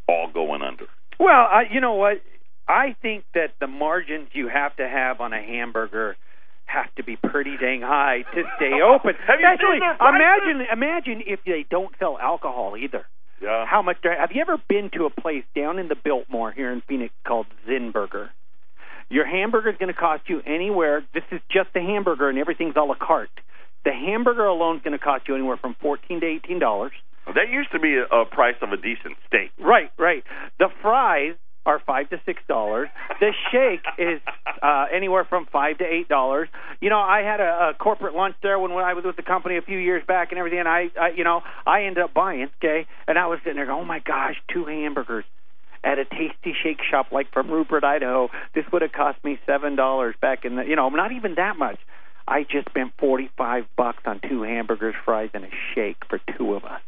all 0.09 0.31
going 0.33 0.62
under. 0.62 0.87
Well, 1.18 1.31
I, 1.50 1.64
you 1.70 1.81
know 1.81 1.94
what? 1.94 2.22
I 2.68 2.96
think 3.00 3.24
that 3.35 3.52
the 3.61 3.66
margins 3.66 4.29
you 4.33 4.48
have 4.48 4.76
to 4.76 4.88
have 4.88 5.20
on 5.20 5.33
a 5.33 5.42
hamburger 5.42 6.16
have 6.64 6.92
to 6.96 7.05
be 7.05 7.16
pretty 7.16 7.57
dang 7.61 7.81
high 7.81 8.22
to 8.35 8.42
stay 8.57 8.72
open. 8.85 9.14
Have 9.26 9.38
you 9.40 9.46
Especially, 9.46 9.79
imagine 10.00 10.66
imagine 10.72 11.22
if 11.26 11.40
they 11.46 11.64
don't 11.70 11.94
sell 11.98 12.18
alcohol 12.20 12.76
either. 12.76 13.07
Yeah. 13.40 13.66
How 13.66 13.83
much? 13.83 13.98
Have 14.02 14.33
you 14.33 14.40
ever 14.40 14.57
been 14.68 14.90
to 14.94 15.05
a 15.05 15.11
place 15.11 15.44
down 15.55 15.79
in 15.79 15.88
the 15.88 15.94
Biltmore 15.94 16.52
here 16.52 16.72
in 16.72 16.83
Phoenix 16.88 17.14
called 17.26 17.46
Zinburger? 17.68 18.31
Your 19.09 19.27
hamburger 19.27 19.71
is 19.71 19.77
going 19.79 19.92
to 19.92 19.99
cost 19.99 20.25
you 20.29 20.40
anywhere. 20.45 21.05
This 21.14 21.25
is 21.31 21.40
just 21.51 21.69
the 21.75 21.81
hamburger, 21.81 22.29
and 22.29 22.38
everything's 22.38 22.75
a 22.77 22.83
la 22.83 22.95
carte. 22.95 23.31
The 23.85 23.92
hamburger 23.92 24.45
alone 24.45 24.77
is 24.77 24.83
going 24.83 24.99
to 24.99 25.05
cost 25.05 25.29
you 25.29 25.35
anywhere 25.35 25.57
from 25.57 25.77
fourteen 25.81 26.21
to 26.21 26.27
eighteen 26.27 26.59
dollars. 26.59 26.92
That 27.27 27.51
used 27.51 27.73
to 27.73 27.79
be 27.79 27.97
a, 27.97 28.05
a 28.05 28.25
price 28.25 28.57
of 28.62 28.73
a 28.73 28.77
decent 28.77 29.16
steak. 29.27 29.51
Right, 29.59 29.90
right. 29.99 30.25
The 30.59 30.69
fries 30.83 31.35
are 31.64 31.81
five 31.85 32.09
to 32.11 32.21
six 32.25 32.40
dollars. 32.49 32.88
The 33.21 33.33
shake 33.51 33.85
is 33.99 34.21
uh, 34.62 34.87
anywhere 34.92 35.25
from 35.25 35.47
five 35.53 35.79
to 35.79 35.85
eight 35.85 36.09
dollars. 36.09 36.49
You 36.81 36.90
know, 36.90 37.01
I 37.01 37.23
had 37.23 37.40
a, 37.40 37.71
a 37.71 37.75
corporate 37.75 38.14
lunch 38.14 38.37
there 38.42 38.59
when, 38.59 38.73
when 38.73 38.85
I 38.85 38.95
was 38.95 39.05
with 39.05 39.16
the 39.16 39.23
company 39.23 39.57
a 39.57 39.62
few 39.62 39.79
years 39.79 40.03
back 40.07 40.31
and 40.31 40.38
everything. 40.38 40.61
And 40.61 40.69
I, 40.69 40.90
I, 41.01 41.09
you 41.16 41.25
know, 41.25 41.42
I 41.66 41.85
ended 41.85 42.03
up 42.03 42.14
buying. 42.14 42.49
Okay, 42.59 42.87
and 43.07 43.19
I 43.19 43.27
was 43.27 43.38
sitting 43.42 43.57
there 43.57 43.66
going, 43.66 43.83
"Oh 43.83 43.85
my 43.85 44.01
gosh, 44.01 44.37
two 44.53 44.64
hamburgers." 44.64 45.25
At 45.87 46.01
a 46.01 46.05
tasty 46.05 46.53
shake 46.64 46.81
shop 46.90 47.12
like 47.12 47.33
from 47.33 47.49
Rupert, 47.49 47.85
Idaho, 47.85 48.29
this 48.57 48.64
would 48.72 48.83
have 48.83 48.90
cost 48.90 49.22
me 49.22 49.38
seven 49.46 49.77
dollars 49.77 50.16
back 50.20 50.44
in 50.44 50.57
the 50.57 50.64
you 50.64 50.75
know, 50.75 50.88
not 50.88 51.12
even 51.12 51.37
that 51.37 51.57
much. 51.57 51.79
I 52.27 52.42
just 52.42 52.68
spent 52.68 52.92
forty 52.99 53.31
five 53.38 53.66
bucks 53.77 54.03
on 54.05 54.20
two 54.29 54.42
hamburgers, 54.42 54.96
fries, 55.05 55.31
and 55.33 55.44
a 55.44 55.51
shake 55.75 55.99
for 56.09 56.18
two 56.37 56.55
of 56.55 56.64
us. 56.64 56.81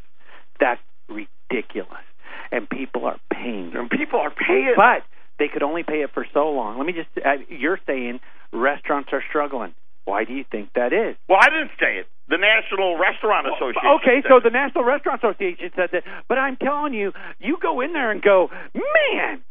That's 0.59 0.81
ridiculous. 1.07 2.03
And 2.51 2.69
people 2.69 3.05
are 3.05 3.19
paying. 3.31 3.71
And 3.73 3.89
people 3.89 4.19
are 4.19 4.31
paying. 4.31 4.73
But 4.75 5.03
they 5.37 5.47
could 5.47 5.63
only 5.63 5.83
pay 5.83 6.01
it 6.01 6.09
for 6.13 6.25
so 6.33 6.49
long. 6.49 6.77
Let 6.77 6.85
me 6.85 6.93
just, 6.93 7.09
uh, 7.25 7.37
you're 7.47 7.79
saying 7.87 8.19
restaurants 8.51 9.09
are 9.13 9.23
struggling. 9.29 9.73
Why 10.09 10.25
do 10.25 10.33
you 10.33 10.45
think 10.49 10.73
that 10.73 10.91
is? 10.91 11.15
well, 11.29 11.37
I 11.39 11.49
didn't 11.53 11.71
say 11.79 12.01
it. 12.01 12.07
The 12.29 12.37
National 12.37 12.97
Restaurant 12.97 13.45
Association. 13.45 13.89
Okay, 14.01 14.21
said 14.21 14.29
so 14.29 14.39
the 14.43 14.49
National 14.49 14.83
Restaurant 14.83 15.21
Association 15.23 15.71
said 15.75 15.89
that. 15.93 16.03
But 16.27 16.37
I'm 16.37 16.57
telling 16.57 16.93
you, 16.93 17.13
you 17.39 17.57
go 17.61 17.81
in 17.81 17.93
there 17.93 18.11
and 18.11 18.21
go, 18.21 18.49
man, 18.73 19.41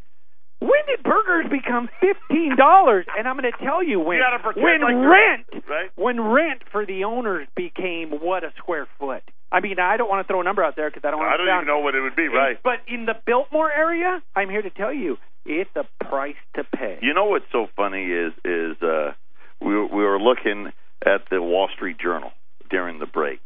when 0.61 0.83
did 0.87 1.03
burgers 1.03 1.47
become 1.51 1.89
fifteen 2.01 2.57
dollars? 2.57 3.07
And 3.17 3.27
I'm 3.27 3.39
going 3.39 3.51
to 3.51 3.59
tell 3.65 3.83
you 3.83 3.99
when. 4.01 4.19
You 4.19 4.63
when 4.63 4.83
like 4.83 4.95
rent, 4.95 5.65
right? 5.69 5.91
when 5.95 6.21
rent 6.21 6.63
for 6.71 6.87
the 6.87 7.05
owners 7.05 7.47
became 7.57 8.11
what 8.11 8.45
a 8.45 8.53
square 8.59 8.87
foot. 8.99 9.23
I 9.51 9.61
mean, 9.61 9.79
I 9.81 9.97
don't 9.97 10.09
want 10.09 10.27
to 10.27 10.31
throw 10.31 10.41
a 10.41 10.45
number 10.45 10.63
out 10.63 10.77
there 10.77 10.91
because 10.91 11.07
I 11.07 11.11
don't 11.11 11.21
want 11.21 11.31
to. 11.31 11.35
I 11.35 11.37
don't 11.39 11.47
sound 11.47 11.63
even 11.65 11.75
know 11.75 11.81
what 11.81 11.95
it 11.95 12.01
would 12.01 12.17
be, 12.17 12.29
right? 12.29 12.59
But 12.63 12.81
in 12.87 13.07
the 13.07 13.15
Biltmore 13.25 13.73
area, 13.73 14.23
I'm 14.37 14.51
here 14.51 14.63
to 14.63 14.71
tell 14.71 14.93
you, 14.93 15.17
it's 15.47 15.71
a 15.75 15.85
price 16.05 16.37
to 16.57 16.65
pay. 16.65 16.99
You 17.01 17.15
know 17.15 17.27
what's 17.27 17.47
so 17.51 17.69
funny 17.75 18.05
is 18.05 18.33
is 18.45 18.77
uh, 18.83 19.13
we 19.61 19.75
we 19.75 20.05
were 20.05 20.21
looking 20.21 20.73
at 21.05 21.23
the 21.31 21.41
Wall 21.43 21.69
Street 21.75 21.99
Journal 21.99 22.31
during 22.71 22.99
the 22.99 23.07
break, 23.07 23.41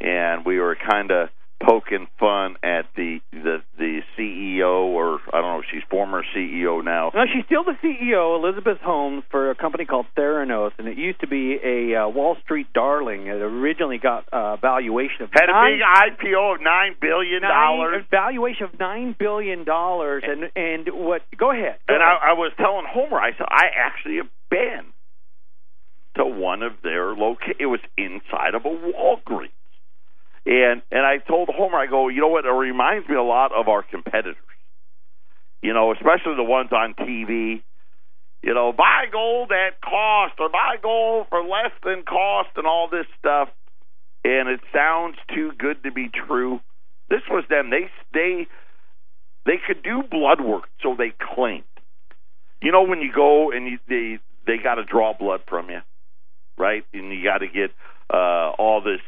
and 0.00 0.44
we 0.44 0.58
were 0.58 0.76
kind 0.76 1.10
of 1.10 1.28
poking 1.64 2.06
fun 2.20 2.56
at 2.62 2.82
the 2.94 3.20
the 3.32 3.62
the 3.78 4.00
CEO 4.18 4.84
or 4.92 5.18
I 5.32 5.40
don't 5.40 5.52
know 5.54 5.60
if 5.60 5.66
she's 5.72 5.82
former 5.88 6.22
CEO 6.36 6.84
now. 6.84 7.10
No, 7.14 7.22
she's 7.32 7.44
still 7.46 7.64
the 7.64 7.76
CEO, 7.82 8.36
Elizabeth 8.38 8.78
Holmes, 8.82 9.22
for 9.30 9.50
a 9.50 9.54
company 9.54 9.86
called 9.86 10.06
Theranos, 10.18 10.72
and 10.78 10.88
it 10.88 10.98
used 10.98 11.20
to 11.20 11.26
be 11.26 11.56
a 11.64 12.02
uh, 12.04 12.08
Wall 12.08 12.36
Street 12.44 12.66
darling. 12.74 13.28
It 13.28 13.40
originally 13.40 13.98
got 13.98 14.26
a 14.32 14.58
valuation 14.60 15.22
of 15.22 15.30
Had 15.32 15.48
a 15.48 15.56
big 15.70 15.80
IPO 15.80 16.56
of 16.56 16.60
nine 16.60 16.96
billion 17.00 17.40
dollars, 17.42 18.04
valuation 18.10 18.64
of 18.64 18.78
nine 18.78 19.14
billion 19.18 19.64
dollars, 19.64 20.22
and 20.26 20.50
and 20.56 20.88
what? 20.92 21.22
Go 21.38 21.50
ahead. 21.50 21.78
Go 21.88 21.94
And 21.94 22.02
ahead. 22.02 22.18
I, 22.22 22.30
I 22.30 22.32
was 22.34 22.52
telling 22.58 22.84
Homer, 22.88 23.18
I 23.18 23.30
said 23.38 23.46
I 23.48 23.66
actually 23.78 24.16
have 24.16 24.28
been 24.50 24.84
to 26.16 26.24
one 26.24 26.62
of 26.62 26.72
their 26.82 27.14
loca 27.14 27.54
It 27.58 27.66
was 27.66 27.80
inside 27.96 28.54
of 28.54 28.64
a 28.64 28.68
Walgreens, 28.68 29.50
and 30.46 30.82
and 30.90 31.06
I 31.06 31.18
told 31.18 31.48
Homer, 31.52 31.78
I 31.78 31.86
go, 31.86 32.08
you 32.08 32.20
know 32.20 32.28
what? 32.28 32.44
It 32.44 32.50
reminds 32.50 33.08
me 33.08 33.16
a 33.16 33.22
lot 33.22 33.52
of 33.52 33.68
our 33.68 33.82
competitors. 33.82 34.36
You 35.62 35.72
know, 35.72 35.92
especially 35.92 36.36
the 36.36 36.44
ones 36.44 36.70
on 36.72 36.94
TV. 36.94 37.62
You 38.42 38.52
know, 38.52 38.74
buy 38.76 39.06
gold 39.10 39.50
at 39.52 39.80
cost 39.80 40.34
or 40.38 40.50
buy 40.50 40.76
gold 40.82 41.26
for 41.30 41.42
less 41.42 41.72
than 41.82 42.02
cost 42.02 42.50
and 42.56 42.66
all 42.66 42.88
this 42.90 43.06
stuff. 43.18 43.48
And 44.22 44.50
it 44.50 44.60
sounds 44.74 45.16
too 45.34 45.52
good 45.58 45.82
to 45.84 45.90
be 45.90 46.10
true. 46.10 46.60
This 47.08 47.22
was 47.30 47.44
them. 47.48 47.70
They 47.70 47.88
they 48.12 48.46
they 49.46 49.56
could 49.66 49.82
do 49.82 50.02
blood 50.02 50.42
work, 50.42 50.64
so 50.82 50.94
they 50.96 51.12
claimed. 51.34 51.64
You 52.60 52.72
know 52.72 52.82
when 52.82 53.00
you 53.00 53.12
go 53.14 53.50
and 53.50 53.66
you, 53.66 53.78
they 53.88 54.18
they 54.46 54.62
got 54.62 54.74
to 54.76 54.84
draw 54.84 55.14
blood 55.16 55.40
from 55.48 55.70
you, 55.70 55.80
right? 56.58 56.84
And 56.92 57.12
you 57.12 57.22
got 57.24 57.38
to 57.38 57.46
get 57.48 57.70
uh, 58.12 58.50
all 58.58 58.80
this 58.82 59.00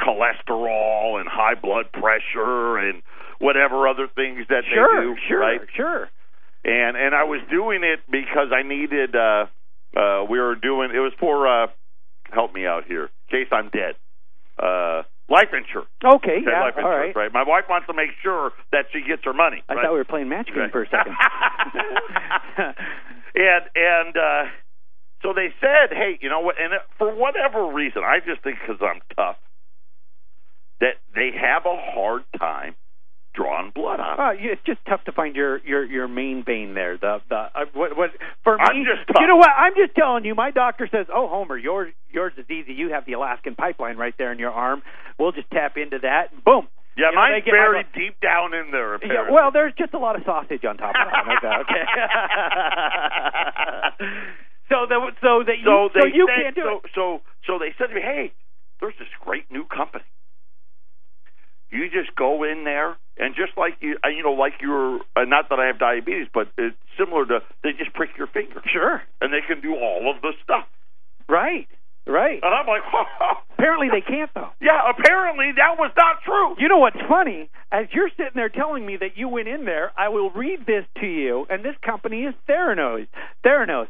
cholesterol 0.00 1.20
and 1.20 1.28
high 1.28 1.54
blood 1.54 1.86
pressure 1.92 2.78
and 2.78 3.02
whatever 3.38 3.86
other 3.88 4.08
things 4.14 4.46
that 4.48 4.62
sure, 4.72 5.00
they 5.00 5.14
do, 5.14 5.16
sure, 5.28 5.40
right? 5.40 5.60
sure. 5.76 6.10
And 6.64 6.96
and 6.96 7.14
I 7.14 7.24
was 7.24 7.40
doing 7.50 7.84
it 7.84 8.00
because 8.10 8.48
I 8.52 8.62
needed. 8.62 9.14
uh 9.14 9.46
uh 9.96 10.24
We 10.28 10.40
were 10.40 10.54
doing 10.56 10.90
it 10.94 10.98
was 10.98 11.12
for 11.20 11.46
uh 11.46 11.66
help 12.32 12.52
me 12.54 12.66
out 12.66 12.84
here 12.86 13.04
in 13.04 13.30
case 13.30 13.48
I'm 13.52 13.68
dead. 13.70 13.94
Uh 14.58 15.02
Life 15.26 15.54
insurance. 15.56 15.88
Okay, 16.04 16.44
yeah, 16.46 16.60
life 16.60 16.74
all 16.76 16.84
insurance, 16.84 17.16
right. 17.16 17.32
My 17.32 17.44
wife 17.48 17.64
wants 17.70 17.86
to 17.86 17.94
make 17.94 18.10
sure 18.22 18.52
that 18.72 18.86
she 18.92 19.00
gets 19.00 19.24
her 19.24 19.32
money. 19.32 19.62
I 19.70 19.74
right? 19.74 19.82
thought 19.84 19.92
we 19.92 19.98
were 19.98 20.04
playing 20.04 20.28
match 20.28 20.48
game 20.48 20.58
Right. 20.58 20.70
for 20.70 20.82
a 20.82 20.88
second. 20.90 21.16
and 23.34 23.64
and 23.74 24.16
uh 24.16 24.44
so 25.24 25.32
they 25.32 25.48
said, 25.60 25.88
hey, 25.90 26.18
you 26.20 26.28
know 26.28 26.40
what? 26.40 26.56
And 26.60 26.72
for 26.98 27.08
whatever 27.14 27.66
reason, 27.72 28.02
I 28.04 28.20
just 28.20 28.42
think 28.44 28.58
because 28.60 28.76
I'm 28.84 29.00
tough, 29.16 29.36
that 30.80 31.00
they 31.16 31.30
have 31.32 31.64
a 31.64 31.74
hard 31.96 32.22
time 32.38 32.76
drawing 33.34 33.72
blood 33.74 33.98
on. 34.00 34.38
You- 34.38 34.52
it's 34.52 34.62
just 34.66 34.78
tough 34.88 35.02
to 35.04 35.12
find 35.12 35.34
your 35.34 35.58
your 35.66 35.82
your 35.84 36.06
main 36.06 36.44
vein 36.44 36.74
there. 36.74 36.98
The 36.98 37.20
the 37.28 37.36
uh, 37.56 37.64
what 37.72 37.96
what 37.96 38.10
for 38.44 38.56
me? 38.58 38.62
I'm 38.62 38.84
just 38.84 39.08
tough. 39.08 39.16
you 39.20 39.26
know 39.26 39.36
what? 39.36 39.50
I'm 39.56 39.72
just 39.74 39.94
telling 39.96 40.24
you. 40.24 40.34
My 40.34 40.50
doctor 40.52 40.86
says, 40.92 41.06
"Oh, 41.12 41.26
Homer, 41.26 41.56
yours 41.56 41.92
yours 42.10 42.32
is 42.36 42.44
easy. 42.50 42.74
You 42.74 42.90
have 42.92 43.06
the 43.06 43.14
Alaskan 43.14 43.54
pipeline 43.56 43.96
right 43.96 44.14
there 44.18 44.30
in 44.30 44.38
your 44.38 44.52
arm. 44.52 44.82
We'll 45.18 45.32
just 45.32 45.50
tap 45.50 45.76
into 45.76 45.98
that. 46.02 46.32
and 46.32 46.44
Boom." 46.44 46.68
yeah, 46.96 47.08
You 47.10 47.16
know, 47.16 47.20
mine's 47.22 47.44
my 47.46 47.50
buried 47.52 47.86
deep 47.94 48.20
down 48.20 48.54
in 48.54 48.70
there. 48.70 48.98
Yeah, 49.02 49.30
well, 49.32 49.50
there's 49.50 49.72
just 49.76 49.94
a 49.94 49.98
lot 49.98 50.14
of 50.14 50.22
sausage 50.24 50.64
on 50.64 50.76
top 50.76 50.94
of 50.94 51.08
that. 51.42 51.60
Okay. 51.66 51.84
so 54.68 54.86
the 54.88 54.98
so 55.20 55.42
that 55.46 55.58
you 55.58 55.64
so 55.66 55.88
they 55.94 56.08
you 56.14 56.26
said, 56.28 56.42
can't 56.42 56.54
do 56.56 56.62
so, 56.62 56.76
it. 56.84 56.90
so 56.94 57.04
so 57.46 57.58
they 57.58 57.74
said 57.78 57.88
to 57.88 57.94
me, 57.94 58.00
"Hey, 58.00 58.32
there's 58.80 58.94
this 58.98 59.08
great 59.20 59.50
new 59.50 59.64
company. 59.64 60.04
You 61.70 61.90
just 61.90 62.14
go 62.14 62.44
in 62.44 62.62
there 62.64 62.96
and 63.18 63.34
just 63.34 63.56
like 63.58 63.74
you, 63.80 63.96
uh, 64.04 64.08
you 64.08 64.22
know, 64.22 64.32
like 64.32 64.54
you're 64.60 65.00
uh, 65.16 65.24
not 65.24 65.48
that 65.50 65.58
I 65.58 65.66
have 65.66 65.78
diabetes, 65.78 66.28
but 66.32 66.48
it's 66.56 66.76
similar 66.98 67.26
to 67.26 67.40
they 67.64 67.72
just 67.72 67.92
prick 67.94 68.10
your 68.16 68.28
finger, 68.28 68.62
Sure. 68.72 69.02
and 69.20 69.32
they 69.32 69.40
can 69.46 69.60
do 69.60 69.74
all 69.74 70.12
of 70.14 70.22
the 70.22 70.32
stuff. 70.44 70.66
Right. 71.28 71.66
Right. 72.06 72.38
And 72.42 72.54
I'm 72.54 72.66
like, 72.66 72.82
Apparently 73.58 73.88
they 73.90 74.02
can't 74.02 74.30
though. 74.34 74.50
yeah, 74.60 74.78
apparently 74.90 75.52
that 75.56 75.78
was 75.78 75.90
not 75.96 76.20
true. 76.22 76.54
You 76.58 76.68
know 76.68 76.78
what's 76.78 77.00
funny? 77.08 77.48
As 77.72 77.86
you're 77.92 78.10
sitting 78.10 78.34
there 78.36 78.50
telling 78.50 78.84
me 78.84 78.98
that 78.98 79.16
you 79.16 79.28
went 79.28 79.48
in 79.48 79.64
there, 79.64 79.90
I 79.96 80.10
will 80.10 80.30
read 80.30 80.66
this 80.66 80.84
to 81.00 81.06
you. 81.06 81.46
And 81.48 81.64
this 81.64 81.74
company 81.84 82.24
is 82.24 82.34
Theranos. 82.48 83.06
Theranos. 83.44 83.88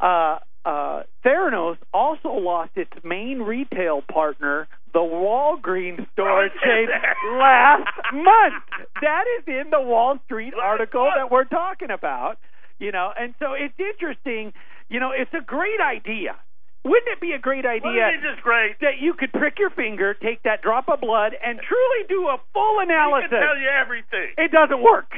Uh, 0.00 0.38
uh, 0.64 1.02
Theranos 1.24 1.76
also 1.94 2.28
lost 2.30 2.72
its 2.76 2.92
main 3.04 3.40
retail 3.40 4.02
partner, 4.02 4.68
the 4.92 4.98
Walgreens 5.00 6.06
store 6.12 6.48
chain, 6.62 6.88
last 7.38 7.88
month. 8.12 8.64
That 9.00 9.24
is 9.38 9.44
in 9.46 9.70
the 9.70 9.80
Wall 9.80 10.18
Street 10.26 10.54
article 10.60 11.08
that 11.16 11.30
we're 11.30 11.44
talking 11.44 11.90
about. 11.90 12.38
You 12.78 12.92
know, 12.92 13.10
and 13.18 13.34
so 13.38 13.54
it's 13.54 13.74
interesting. 13.78 14.52
You 14.88 15.00
know, 15.00 15.10
it's 15.10 15.32
a 15.34 15.42
great 15.44 15.80
idea. 15.80 16.36
Wouldn't 16.84 17.08
it 17.10 17.20
be 17.20 17.32
a 17.32 17.38
great 17.38 17.66
idea? 17.66 17.90
Wasn't 17.90 18.24
it 18.24 18.30
just 18.34 18.42
great? 18.42 18.76
that 18.80 19.00
you 19.00 19.12
could 19.12 19.32
prick 19.32 19.58
your 19.58 19.70
finger, 19.70 20.14
take 20.14 20.42
that 20.44 20.62
drop 20.62 20.88
of 20.88 21.00
blood, 21.00 21.32
and 21.44 21.58
truly 21.58 22.02
do 22.08 22.28
a 22.28 22.38
full 22.54 22.76
I 22.78 22.84
analysis. 22.84 23.30
can 23.30 23.40
tell 23.42 23.58
you 23.58 23.68
everything. 23.68 24.30
It 24.38 24.52
doesn't 24.52 24.80
work. 24.80 25.10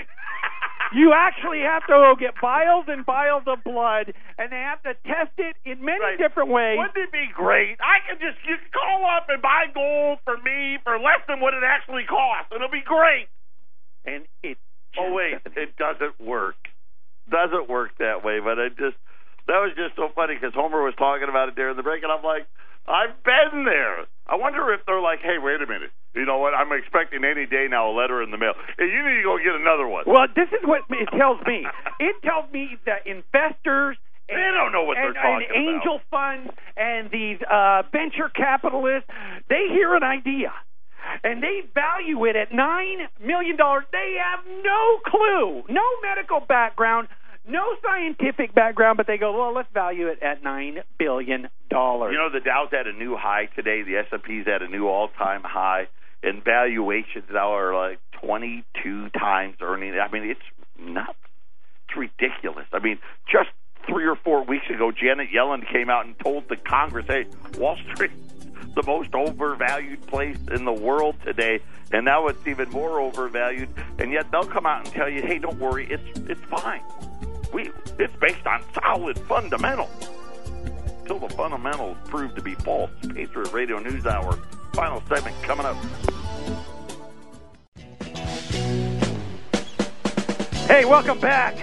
You 0.93 1.13
actually 1.15 1.61
have 1.61 1.83
to 1.87 1.95
go 1.95 2.15
get 2.19 2.35
vials 2.41 2.87
and 2.89 3.07
vials 3.07 3.45
of 3.47 3.63
blood, 3.63 4.13
and 4.39 4.51
they 4.51 4.59
have 4.59 4.83
to 4.83 4.95
test 5.07 5.31
it 5.39 5.57
in 5.65 5.85
many 5.85 6.01
Right. 6.01 6.19
different 6.19 6.51
ways. 6.51 6.79
Wouldn't 6.79 6.97
it 6.97 7.13
be 7.13 7.29
great? 7.33 7.79
I 7.81 8.01
can 8.09 8.19
just 8.19 8.39
you 8.45 8.59
call 8.73 9.07
up 9.07 9.29
and 9.29 9.41
buy 9.41 9.67
gold 9.73 10.19
for 10.25 10.37
me 10.39 10.79
for 10.83 10.99
less 10.99 11.21
than 11.29 11.39
what 11.41 11.55
it 11.55 11.63
actually 11.63 12.05
costs, 12.05 12.51
and 12.51 12.59
it'll 12.63 12.73
be 12.73 12.81
great. 12.83 13.29
And 14.05 14.27
it. 14.43 14.59
Oh 14.99 15.13
wait, 15.13 15.39
it 15.57 15.77
doesn't 15.77 16.21
work. 16.21 16.57
Doesn't 17.31 17.69
work 17.69 17.97
that 17.99 18.25
way. 18.25 18.41
But 18.41 18.59
I 18.59 18.69
just 18.71 18.97
that 19.47 19.59
was 19.63 19.73
just 19.77 19.95
so 19.95 20.09
funny 20.15 20.35
because 20.35 20.55
Homer 20.55 20.83
was 20.83 20.95
talking 20.97 21.29
about 21.29 21.49
it 21.49 21.55
during 21.55 21.77
the 21.77 21.83
break, 21.83 22.03
and 22.03 22.11
I'm 22.11 22.25
like, 22.25 22.47
I've 22.89 23.23
been 23.23 23.65
there. 23.65 24.07
I 24.31 24.37
wonder 24.37 24.73
if 24.73 24.87
they're 24.87 25.03
like, 25.03 25.19
hey, 25.21 25.43
wait 25.43 25.61
a 25.61 25.67
minute. 25.67 25.91
You 26.15 26.25
know 26.25 26.39
what? 26.39 26.55
I'm 26.55 26.71
expecting 26.71 27.25
any 27.25 27.47
day 27.47 27.67
now 27.69 27.91
a 27.91 27.95
letter 27.95 28.23
in 28.23 28.31
the 28.31 28.39
mail. 28.39 28.55
Hey, 28.79 28.87
you 28.87 29.03
need 29.03 29.19
to 29.19 29.27
go 29.27 29.37
get 29.43 29.59
another 29.59 29.91
one. 29.91 30.05
Well, 30.07 30.31
this 30.31 30.47
is 30.55 30.63
what 30.63 30.83
it 30.89 31.09
tells 31.19 31.43
me. 31.47 31.67
It 32.01 32.17
tells 32.25 32.51
me 32.51 32.79
that 32.87 33.07
investors. 33.07 33.99
They 34.27 34.35
don't 34.35 34.73
know 34.73 34.85
what 34.85 34.97
and, 34.97 35.15
they're 35.15 35.23
talking 35.23 35.49
and 35.53 35.69
angel 35.69 36.01
funds 36.11 36.51
and 36.77 37.11
these 37.11 37.37
uh, 37.45 37.83
venture 37.93 38.31
capitalists, 38.33 39.11
they 39.51 39.67
hear 39.69 39.95
an 39.95 40.03
idea 40.03 40.53
and 41.25 41.43
they 41.43 41.61
value 41.75 42.25
it 42.25 42.37
at 42.37 42.53
nine 42.53 43.09
million 43.21 43.57
dollars. 43.57 43.85
They 43.93 44.17
have 44.23 44.45
no 44.65 45.01
clue, 45.05 45.63
no 45.69 45.83
medical 46.03 46.41
background, 46.41 47.09
no 47.49 47.63
scientific 47.83 48.55
background, 48.55 48.97
but 48.97 49.07
they 49.07 49.19
go, 49.19 49.37
well, 49.37 49.55
let's 49.55 49.73
value 49.73 50.09
it 50.09 50.23
at 50.23 50.43
nine 50.43 50.83
billion 50.99 51.49
dollars. 51.69 52.13
You 52.13 52.19
know, 52.19 52.31
the 52.31 52.41
Dow's 52.41 52.73
at 52.73 52.87
a 52.87 52.93
new 52.93 53.17
high 53.17 53.47
today. 53.57 53.83
The 53.83 53.97
S&P's 53.97 54.47
at 54.47 54.63
a 54.63 54.69
new 54.69 54.87
all-time 54.89 55.43
high, 55.43 55.89
and 56.23 56.45
valuations 56.45 57.25
now 57.33 57.55
are 57.55 57.75
like 57.75 57.99
22 58.23 59.11
times 59.11 59.57
earnings. 59.61 59.97
I 60.01 60.11
mean, 60.13 60.25
it's 60.31 60.41
not. 60.79 61.17
It's 61.89 61.97
ridiculous. 61.97 62.67
I 62.73 62.79
mean, 62.79 62.99
just 63.31 63.49
three 63.89 64.07
or 64.07 64.17
four 64.17 64.45
weeks 64.45 64.67
ago, 64.69 64.93
Janet 64.93 65.29
Yellen 65.35 65.67
came 65.71 65.91
out 65.91 66.07
and 66.07 66.19
told 66.21 66.49
the 66.49 66.57
Congress, 66.57 67.07
"Hey, 67.09 67.27
Wall 67.59 67.77
Street." 67.95 68.13
The 68.77 68.85
most 68.85 69.13
overvalued 69.15 70.07
place 70.07 70.39
in 70.53 70.65
the 70.65 70.73
world 70.73 71.17
today, 71.25 71.59
and 71.91 72.05
now 72.05 72.29
it's 72.29 72.47
even 72.47 72.71
more 72.71 73.01
overvalued. 73.01 73.69
And 73.99 74.13
yet 74.13 74.31
they'll 74.31 74.45
come 74.45 74.65
out 74.65 74.85
and 74.85 74.95
tell 74.95 75.09
you, 75.09 75.23
"Hey, 75.23 75.39
don't 75.39 75.59
worry, 75.59 75.89
it's 75.91 76.21
it's 76.29 76.41
fine. 76.43 76.83
We 77.53 77.71
it's 77.99 78.15
based 78.21 78.47
on 78.47 78.63
solid 78.75 79.19
fundamentals." 79.21 79.91
until 81.03 81.27
the 81.29 81.35
fundamentals 81.35 81.97
prove 82.05 82.35
to 82.37 82.43
be 82.43 82.55
false. 82.57 82.91
Patriot 83.13 83.53
Radio 83.53 83.81
News 83.81 84.07
Hour, 84.07 84.39
final 84.75 85.03
segment 85.09 85.35
coming 85.43 85.67
up. 85.67 85.77
Hey, 90.69 90.85
welcome 90.85 91.19
back. 91.19 91.57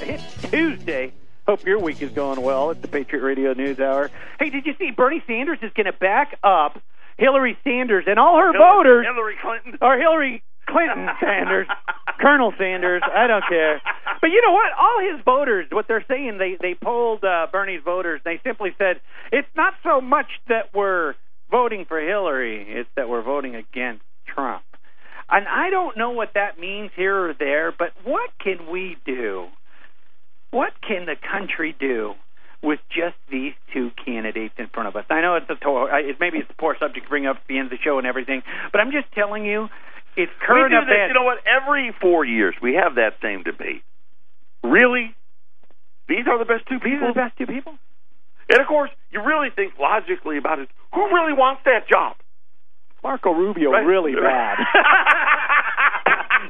It's 0.00 0.50
Tuesday. 0.50 1.12
Hope 1.46 1.64
your 1.66 1.78
week 1.78 2.00
is 2.00 2.10
going 2.12 2.40
well. 2.40 2.70
at 2.70 2.80
the 2.80 2.88
Patriot 2.88 3.22
Radio 3.22 3.52
News 3.52 3.78
Hour. 3.78 4.10
Hey, 4.40 4.48
did 4.48 4.64
you 4.64 4.74
see 4.78 4.90
Bernie 4.92 5.22
Sanders 5.26 5.58
is 5.60 5.70
going 5.74 5.84
to 5.86 5.92
back 5.92 6.38
up 6.42 6.80
Hillary 7.18 7.58
Sanders 7.64 8.04
and 8.06 8.18
all 8.18 8.38
her 8.38 8.52
Hillary- 8.52 8.58
voters, 8.76 9.06
Hillary 9.06 9.36
Clinton. 9.42 9.78
or 9.82 9.98
Hillary 9.98 10.42
Clinton 10.68 11.08
Sanders, 11.20 11.66
Colonel 12.20 12.52
Sanders? 12.58 13.02
I 13.04 13.26
don't 13.26 13.44
care. 13.48 13.80
But 14.20 14.28
you 14.30 14.42
know 14.46 14.52
what? 14.52 14.72
All 14.78 14.98
his 15.00 15.24
voters, 15.24 15.66
what 15.70 15.86
they're 15.88 16.04
saying, 16.08 16.38
they 16.38 16.56
they 16.60 16.74
polled 16.74 17.24
uh, 17.24 17.46
Bernie's 17.50 17.82
voters. 17.84 18.20
They 18.24 18.40
simply 18.44 18.70
said 18.78 19.00
it's 19.32 19.48
not 19.56 19.74
so 19.82 20.00
much 20.00 20.26
that 20.48 20.74
we're 20.74 21.14
voting 21.50 21.84
for 21.86 22.00
Hillary; 22.00 22.64
it's 22.68 22.88
that 22.96 23.08
we're 23.08 23.22
voting 23.22 23.54
against 23.54 24.02
Trump. 24.26 24.62
And 25.28 25.46
I 25.48 25.70
don't 25.70 25.96
know 25.96 26.10
what 26.10 26.30
that 26.34 26.58
means 26.58 26.90
here 26.94 27.30
or 27.30 27.34
there, 27.34 27.72
but 27.76 27.88
what 28.04 28.30
can 28.42 28.70
we 28.70 28.96
do? 29.04 29.46
What 30.52 30.72
can 30.86 31.06
the 31.06 31.16
country 31.16 31.74
do 31.78 32.14
with 32.62 32.78
just 32.88 33.16
these 33.30 33.52
two 33.72 33.90
candidates 34.04 34.54
in 34.58 34.68
front 34.68 34.88
of 34.88 34.96
us? 34.96 35.04
I 35.10 35.20
know 35.20 35.34
it's 35.34 35.50
a 35.50 35.56
to- 35.56 35.88
it 36.08 36.16
maybe 36.20 36.38
it's 36.38 36.50
a 36.50 36.54
poor 36.54 36.76
subject 36.78 37.06
to 37.06 37.10
bring 37.10 37.26
up 37.26 37.36
at 37.36 37.46
the 37.48 37.58
end 37.58 37.66
of 37.66 37.70
the 37.78 37.82
show 37.82 37.98
and 37.98 38.06
everything, 38.06 38.42
but 38.72 38.80
I'm 38.80 38.92
just 38.92 39.10
telling 39.12 39.44
you, 39.44 39.68
it's 40.16 40.32
We 40.32 40.46
current 40.46 40.70
do 40.72 40.80
this, 40.86 41.08
you 41.08 41.14
know 41.14 41.24
what? 41.24 41.38
Every 41.46 41.94
four 42.00 42.24
years, 42.24 42.54
we 42.60 42.74
have 42.74 42.96
that 42.96 43.20
same 43.22 43.42
debate. 43.42 43.82
Really? 44.64 45.14
These 46.08 46.26
are 46.26 46.38
the 46.38 46.44
best 46.44 46.66
two 46.68 46.78
These 46.82 46.98
people? 46.98 47.08
are 47.08 47.14
the 47.14 47.20
best 47.20 47.36
two 47.38 47.46
people. 47.46 47.76
And 48.48 48.60
of 48.60 48.66
course, 48.66 48.90
you 49.10 49.22
really 49.22 49.50
think 49.50 49.74
logically 49.78 50.38
about 50.38 50.58
it. 50.60 50.68
Who 50.94 51.06
really 51.12 51.32
wants 51.32 51.62
that 51.64 51.88
job? 51.90 52.16
Marco 53.02 53.30
Rubio 53.30 53.70
Right. 53.70 53.84
really 53.84 54.14
bad. 54.14 54.58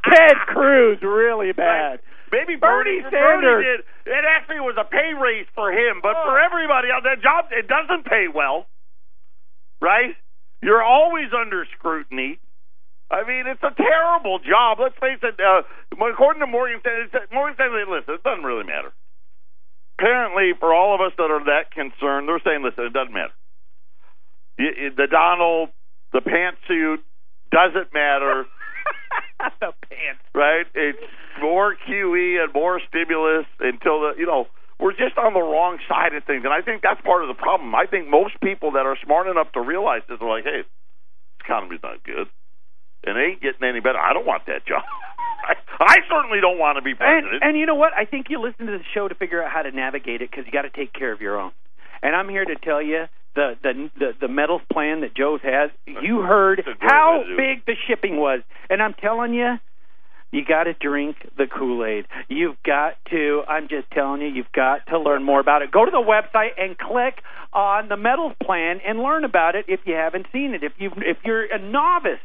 Ted 0.04 0.36
Cruz 0.46 0.98
really 1.02 1.52
bad. 1.52 2.00
Maybe 2.32 2.56
Bernie 2.56 3.00
Bernie, 3.00 3.10
Sanders. 3.10 3.42
Bernie 3.42 3.64
did. 3.64 3.80
It 4.12 4.24
actually 4.24 4.60
was 4.60 4.76
a 4.78 4.84
pay 4.84 5.14
raise 5.14 5.46
for 5.54 5.70
him, 5.70 6.00
but 6.02 6.14
for 6.24 6.38
oh. 6.38 6.44
everybody 6.44 6.88
else, 6.90 7.04
that 7.04 7.22
job 7.22 7.46
it 7.50 7.68
doesn't 7.68 8.04
pay 8.04 8.26
well, 8.32 8.66
right? 9.80 10.14
You're 10.62 10.82
always 10.82 11.28
under 11.36 11.66
scrutiny. 11.78 12.38
I 13.10 13.22
mean, 13.26 13.46
it's 13.46 13.62
a 13.62 13.74
terrible 13.74 14.38
job. 14.40 14.78
Let's 14.80 14.98
face 14.98 15.20
it. 15.22 15.38
Uh, 15.38 15.62
according 15.94 16.40
to 16.40 16.46
Morgan 16.46 16.80
Stanley, 16.80 17.06
Morgan 17.32 17.54
Stanley, 17.54 17.84
listen, 17.88 18.14
it 18.14 18.22
doesn't 18.24 18.44
really 18.44 18.64
matter. 18.66 18.90
Apparently, 19.98 20.52
for 20.58 20.74
all 20.74 20.94
of 20.94 21.00
us 21.00 21.12
that 21.16 21.30
are 21.30 21.44
that 21.46 21.70
concerned, 21.72 22.28
they're 22.28 22.42
saying, 22.44 22.62
listen, 22.64 22.84
it 22.84 22.92
doesn't 22.92 23.14
matter. 23.14 23.32
Y- 24.58 24.90
The 24.96 25.06
Donald, 25.10 25.70
the 26.12 26.20
pantsuit, 26.20 26.98
doesn't 27.52 27.94
matter 27.94 28.44
the 29.60 29.72
pants. 29.88 30.22
right? 30.34 30.66
It's 30.74 30.98
more 31.40 31.76
QE 31.88 32.42
and 32.42 32.52
more 32.52 32.80
stimulus 32.88 33.46
until 33.60 34.00
the 34.02 34.12
you 34.18 34.26
know 34.26 34.46
we're 34.80 34.92
just 34.92 35.16
on 35.16 35.32
the 35.32 35.40
wrong 35.40 35.78
side 35.88 36.12
of 36.14 36.24
things, 36.24 36.42
and 36.44 36.52
I 36.52 36.60
think 36.60 36.82
that's 36.82 37.00
part 37.02 37.22
of 37.22 37.28
the 37.28 37.38
problem. 37.38 37.74
I 37.74 37.86
think 37.86 38.08
most 38.08 38.34
people 38.42 38.72
that 38.72 38.84
are 38.84 38.96
smart 39.04 39.28
enough 39.28 39.52
to 39.52 39.60
realize 39.60 40.02
this 40.08 40.18
are 40.20 40.28
like, 40.28 40.44
hey, 40.44 40.62
this 40.66 41.44
economy's 41.44 41.80
not 41.82 42.02
good, 42.04 42.26
and 43.06 43.16
it 43.16 43.20
ain't 43.22 43.40
getting 43.42 43.62
any 43.68 43.80
better. 43.80 43.98
I 43.98 44.12
don't 44.12 44.26
want 44.26 44.46
that 44.46 44.66
job. 44.66 44.82
I, 45.48 45.54
I 45.78 45.96
certainly 46.10 46.40
don't 46.40 46.58
want 46.58 46.76
to 46.76 46.82
be 46.82 46.94
president. 46.94 47.42
and 47.42 47.56
you 47.56 47.66
know 47.66 47.74
what? 47.76 47.92
I 47.92 48.04
think 48.04 48.26
you 48.30 48.40
listen 48.40 48.66
to 48.66 48.72
the 48.72 48.84
show 48.94 49.06
to 49.08 49.14
figure 49.14 49.42
out 49.42 49.50
how 49.52 49.62
to 49.62 49.70
navigate 49.70 50.20
it 50.22 50.30
because 50.30 50.44
you 50.46 50.52
got 50.52 50.62
to 50.62 50.70
take 50.70 50.92
care 50.92 51.12
of 51.12 51.20
your 51.20 51.38
own. 51.38 51.52
And 52.02 52.16
I'm 52.16 52.28
here 52.28 52.44
to 52.44 52.56
tell 52.56 52.82
you 52.82 53.04
the 53.34 53.54
the 53.62 53.90
the, 53.98 54.12
the 54.22 54.28
metals 54.28 54.62
plan 54.72 55.02
that 55.02 55.14
Joe's 55.14 55.40
has. 55.42 55.70
You 55.86 56.20
heard 56.22 56.58
It's 56.58 56.68
a 56.68 56.74
great 56.78 56.90
how 56.90 57.18
way 57.18 57.24
to 57.24 57.28
do 57.28 57.34
it. 57.34 57.36
big 57.36 57.66
the 57.66 57.74
shipping 57.86 58.16
was, 58.16 58.40
and 58.68 58.82
I'm 58.82 58.94
telling 58.94 59.34
you. 59.34 59.58
You 60.32 60.44
got 60.44 60.64
to 60.64 60.74
drink 60.74 61.16
the 61.38 61.46
Kool 61.46 61.84
Aid. 61.84 62.04
You've 62.28 62.56
got 62.64 62.94
to. 63.10 63.42
I'm 63.48 63.68
just 63.68 63.88
telling 63.92 64.20
you. 64.20 64.26
You've 64.28 64.50
got 64.52 64.84
to 64.88 64.98
learn 64.98 65.22
more 65.22 65.38
about 65.38 65.62
it. 65.62 65.70
Go 65.70 65.84
to 65.84 65.90
the 65.90 66.02
website 66.02 66.50
and 66.58 66.76
click 66.76 67.22
on 67.52 67.88
the 67.88 67.96
metals 67.96 68.32
plan 68.42 68.80
and 68.84 68.98
learn 68.98 69.24
about 69.24 69.54
it 69.54 69.66
if 69.68 69.80
you 69.86 69.94
haven't 69.94 70.26
seen 70.32 70.52
it. 70.52 70.64
If 70.64 70.72
you 70.78 70.90
if 70.96 71.18
you're 71.24 71.44
a 71.44 71.60
novice 71.60 72.18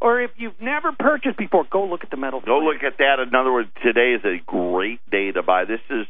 or 0.00 0.20
if 0.20 0.30
you've 0.36 0.60
never 0.60 0.92
purchased 0.92 1.36
before, 1.36 1.64
go 1.70 1.84
look 1.84 2.04
at 2.04 2.10
the 2.10 2.16
metal. 2.16 2.40
Go 2.40 2.58
look 2.58 2.82
at 2.82 2.98
that. 2.98 3.18
In 3.20 3.34
other 3.34 3.52
words, 3.52 3.68
today 3.82 4.12
is 4.12 4.24
a 4.24 4.38
great 4.46 5.00
day 5.10 5.32
to 5.32 5.42
buy. 5.42 5.64
This 5.64 5.80
is, 5.90 6.06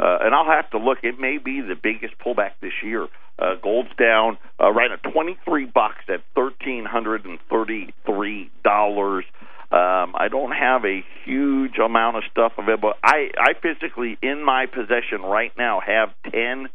uh, 0.00 0.18
and 0.22 0.34
I'll 0.34 0.50
have 0.50 0.70
to 0.70 0.78
look. 0.78 0.98
It 1.02 1.18
may 1.20 1.38
be 1.38 1.60
the 1.60 1.76
biggest 1.80 2.14
pullback 2.18 2.52
this 2.60 2.72
year. 2.82 3.06
Uh, 3.38 3.54
gold's 3.62 3.94
down 3.96 4.36
uh, 4.60 4.70
right 4.72 4.90
at 4.90 5.00
twenty 5.12 5.38
three 5.44 5.64
bucks 5.64 6.02
at 6.08 6.22
thirteen 6.34 6.84
hundred 6.84 7.24
and 7.24 7.38
thirty 7.48 7.94
three 8.04 8.50
dollars. 8.64 9.24
Um, 9.70 10.16
I 10.16 10.28
don't 10.30 10.50
have 10.50 10.84
a 10.84 11.04
huge 11.24 11.78
amount 11.78 12.16
of 12.16 12.24
stuff 12.32 12.52
available. 12.58 12.94
I 13.04 13.30
I 13.38 13.52
physically 13.62 14.18
in 14.22 14.42
my 14.42 14.66
possession 14.66 15.22
right 15.22 15.52
now 15.56 15.80
have 15.86 16.08
ten 16.32 16.68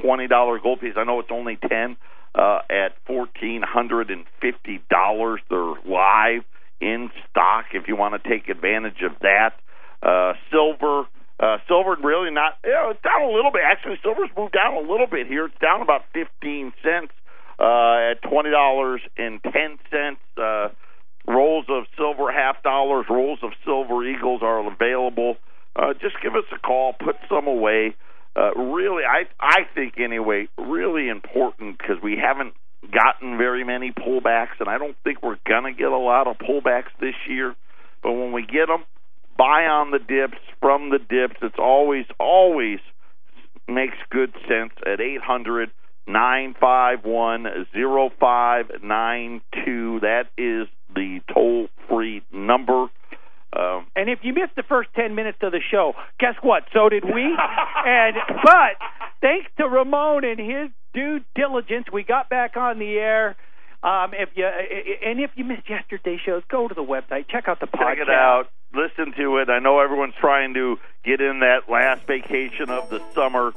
twenty 0.00 0.26
dollar 0.26 0.58
gold 0.58 0.80
pieces. 0.80 0.96
I 0.96 1.04
know 1.04 1.20
it's 1.20 1.30
only 1.30 1.58
ten 1.68 1.98
uh, 2.34 2.60
at 2.70 2.92
fourteen 3.06 3.62
hundred 3.62 4.10
and 4.10 4.24
fifty 4.40 4.80
dollars. 4.90 5.40
They're 5.48 5.74
live 5.84 6.44
in 6.80 7.10
stock 7.30 7.66
if 7.74 7.88
you 7.88 7.96
want 7.96 8.20
to 8.22 8.28
take 8.28 8.48
advantage 8.48 9.02
of 9.02 9.12
that. 9.20 9.52
Uh, 10.02 10.32
silver, 10.50 11.06
uh, 11.38 11.58
silver 11.68 11.96
really 12.02 12.30
not. 12.30 12.56
You 12.64 12.70
know, 12.70 12.90
it's 12.90 13.02
down 13.02 13.22
a 13.22 13.32
little 13.32 13.50
bit. 13.52 13.62
Actually, 13.64 13.98
silver's 14.02 14.30
moved 14.36 14.54
down 14.54 14.74
a 14.74 14.80
little 14.80 15.06
bit 15.06 15.26
here. 15.26 15.46
It's 15.46 15.58
down 15.60 15.82
about 15.82 16.02
fifteen 16.12 16.72
cents 16.82 17.12
uh, 17.58 18.12
at 18.12 18.22
twenty 18.22 18.50
dollars 18.50 19.02
and 19.16 19.42
ten 19.42 19.78
cents. 19.90 20.20
Uh, 20.36 20.68
rolls 21.28 21.66
of 21.68 21.84
silver 21.96 22.32
half 22.32 22.62
dollars, 22.62 23.06
rolls 23.10 23.38
of 23.42 23.50
silver 23.64 24.04
eagles 24.04 24.40
are 24.42 24.66
available. 24.66 25.36
Uh, 25.76 25.92
just 25.94 26.16
give 26.22 26.34
us 26.34 26.44
a 26.54 26.58
call. 26.58 26.94
Put 26.94 27.16
some 27.28 27.46
away 27.46 27.94
uh, 28.36 28.54
really, 28.54 29.02
I 29.04 29.24
I 29.40 29.64
think 29.74 29.94
anyway, 29.98 30.48
really 30.56 31.08
important 31.08 31.78
because 31.78 31.96
we 32.02 32.16
haven't 32.16 32.54
gotten 32.92 33.36
very 33.36 33.64
many 33.64 33.92
pullbacks, 33.92 34.58
and 34.60 34.68
I 34.68 34.78
don't 34.78 34.96
think 35.04 35.22
we're 35.22 35.38
gonna 35.46 35.72
get 35.72 35.88
a 35.88 35.98
lot 35.98 36.26
of 36.26 36.36
pullbacks 36.38 36.90
this 37.00 37.14
year. 37.28 37.54
But 38.02 38.12
when 38.12 38.32
we 38.32 38.42
get 38.42 38.66
them, 38.68 38.84
buy 39.36 39.66
on 39.66 39.90
the 39.90 39.98
dips 39.98 40.38
from 40.60 40.90
the 40.90 40.98
dips. 40.98 41.36
It's 41.42 41.58
always 41.58 42.06
always 42.18 42.78
makes 43.68 43.96
good 44.10 44.32
sense 44.48 44.72
at 44.86 45.00
eight 45.00 45.20
hundred 45.20 45.70
nine 46.06 46.54
five 46.60 47.04
one 47.04 47.46
zero 47.72 48.10
five 48.20 48.66
nine 48.82 49.40
two. 49.64 50.00
That 50.00 50.28
is 50.38 50.68
the 50.94 51.20
toll 51.32 51.68
free 51.88 52.22
number. 52.32 52.86
Um, 53.52 53.86
and 53.96 54.08
if 54.08 54.20
you 54.22 54.32
missed 54.32 54.54
the 54.56 54.62
first 54.62 54.90
ten 54.94 55.14
minutes 55.14 55.38
of 55.42 55.52
the 55.52 55.60
show, 55.70 55.94
guess 56.18 56.34
what? 56.42 56.64
So 56.72 56.88
did 56.88 57.04
we. 57.04 57.22
and 57.86 58.16
but 58.44 58.76
thanks 59.20 59.50
to 59.58 59.68
Ramon 59.68 60.24
and 60.24 60.38
his 60.38 60.70
due 60.94 61.20
diligence, 61.34 61.86
we 61.92 62.04
got 62.04 62.28
back 62.28 62.56
on 62.56 62.78
the 62.78 62.98
air. 62.98 63.36
Um, 63.82 64.12
if 64.12 64.28
you 64.34 64.44
and 64.46 65.20
if 65.20 65.30
you 65.36 65.44
missed 65.44 65.68
yesterday's 65.68 66.20
shows, 66.20 66.42
go 66.48 66.68
to 66.68 66.74
the 66.74 66.84
website, 66.84 67.28
check 67.28 67.48
out 67.48 67.60
the 67.60 67.66
podcast. 67.66 67.96
Check 67.96 67.98
it 67.98 68.10
out, 68.10 68.50
listen 68.74 69.14
to 69.16 69.38
it. 69.38 69.48
I 69.48 69.58
know 69.58 69.80
everyone's 69.80 70.14
trying 70.20 70.54
to 70.54 70.78
get 71.02 71.20
in 71.20 71.40
that 71.40 71.70
last 71.70 72.06
vacation 72.06 72.68
of 72.68 72.90
the 72.90 73.02
summer. 73.14 73.52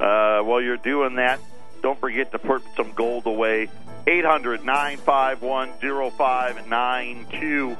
Uh, 0.00 0.42
while 0.42 0.60
you're 0.60 0.76
doing 0.76 1.16
that, 1.16 1.40
don't 1.82 1.98
forget 1.98 2.32
to 2.32 2.38
put 2.38 2.62
some 2.76 2.92
gold 2.92 3.26
away. 3.26 3.68
Eight 4.06 4.24
hundred 4.24 4.64
nine 4.64 4.98
five 4.98 5.42
one 5.42 5.70
zero 5.80 6.10
five 6.10 6.66
nine 6.68 7.26
two. 7.40 7.76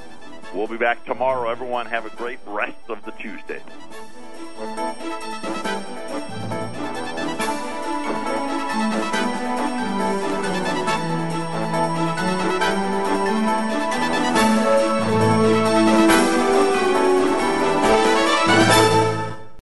We'll 0.54 0.66
be 0.66 0.78
back 0.78 1.04
tomorrow. 1.04 1.50
Everyone 1.50 1.86
have 1.86 2.06
a 2.06 2.10
great 2.16 2.38
rest 2.46 2.88
of 2.88 3.04
the 3.04 3.12
Tuesday. 3.12 3.62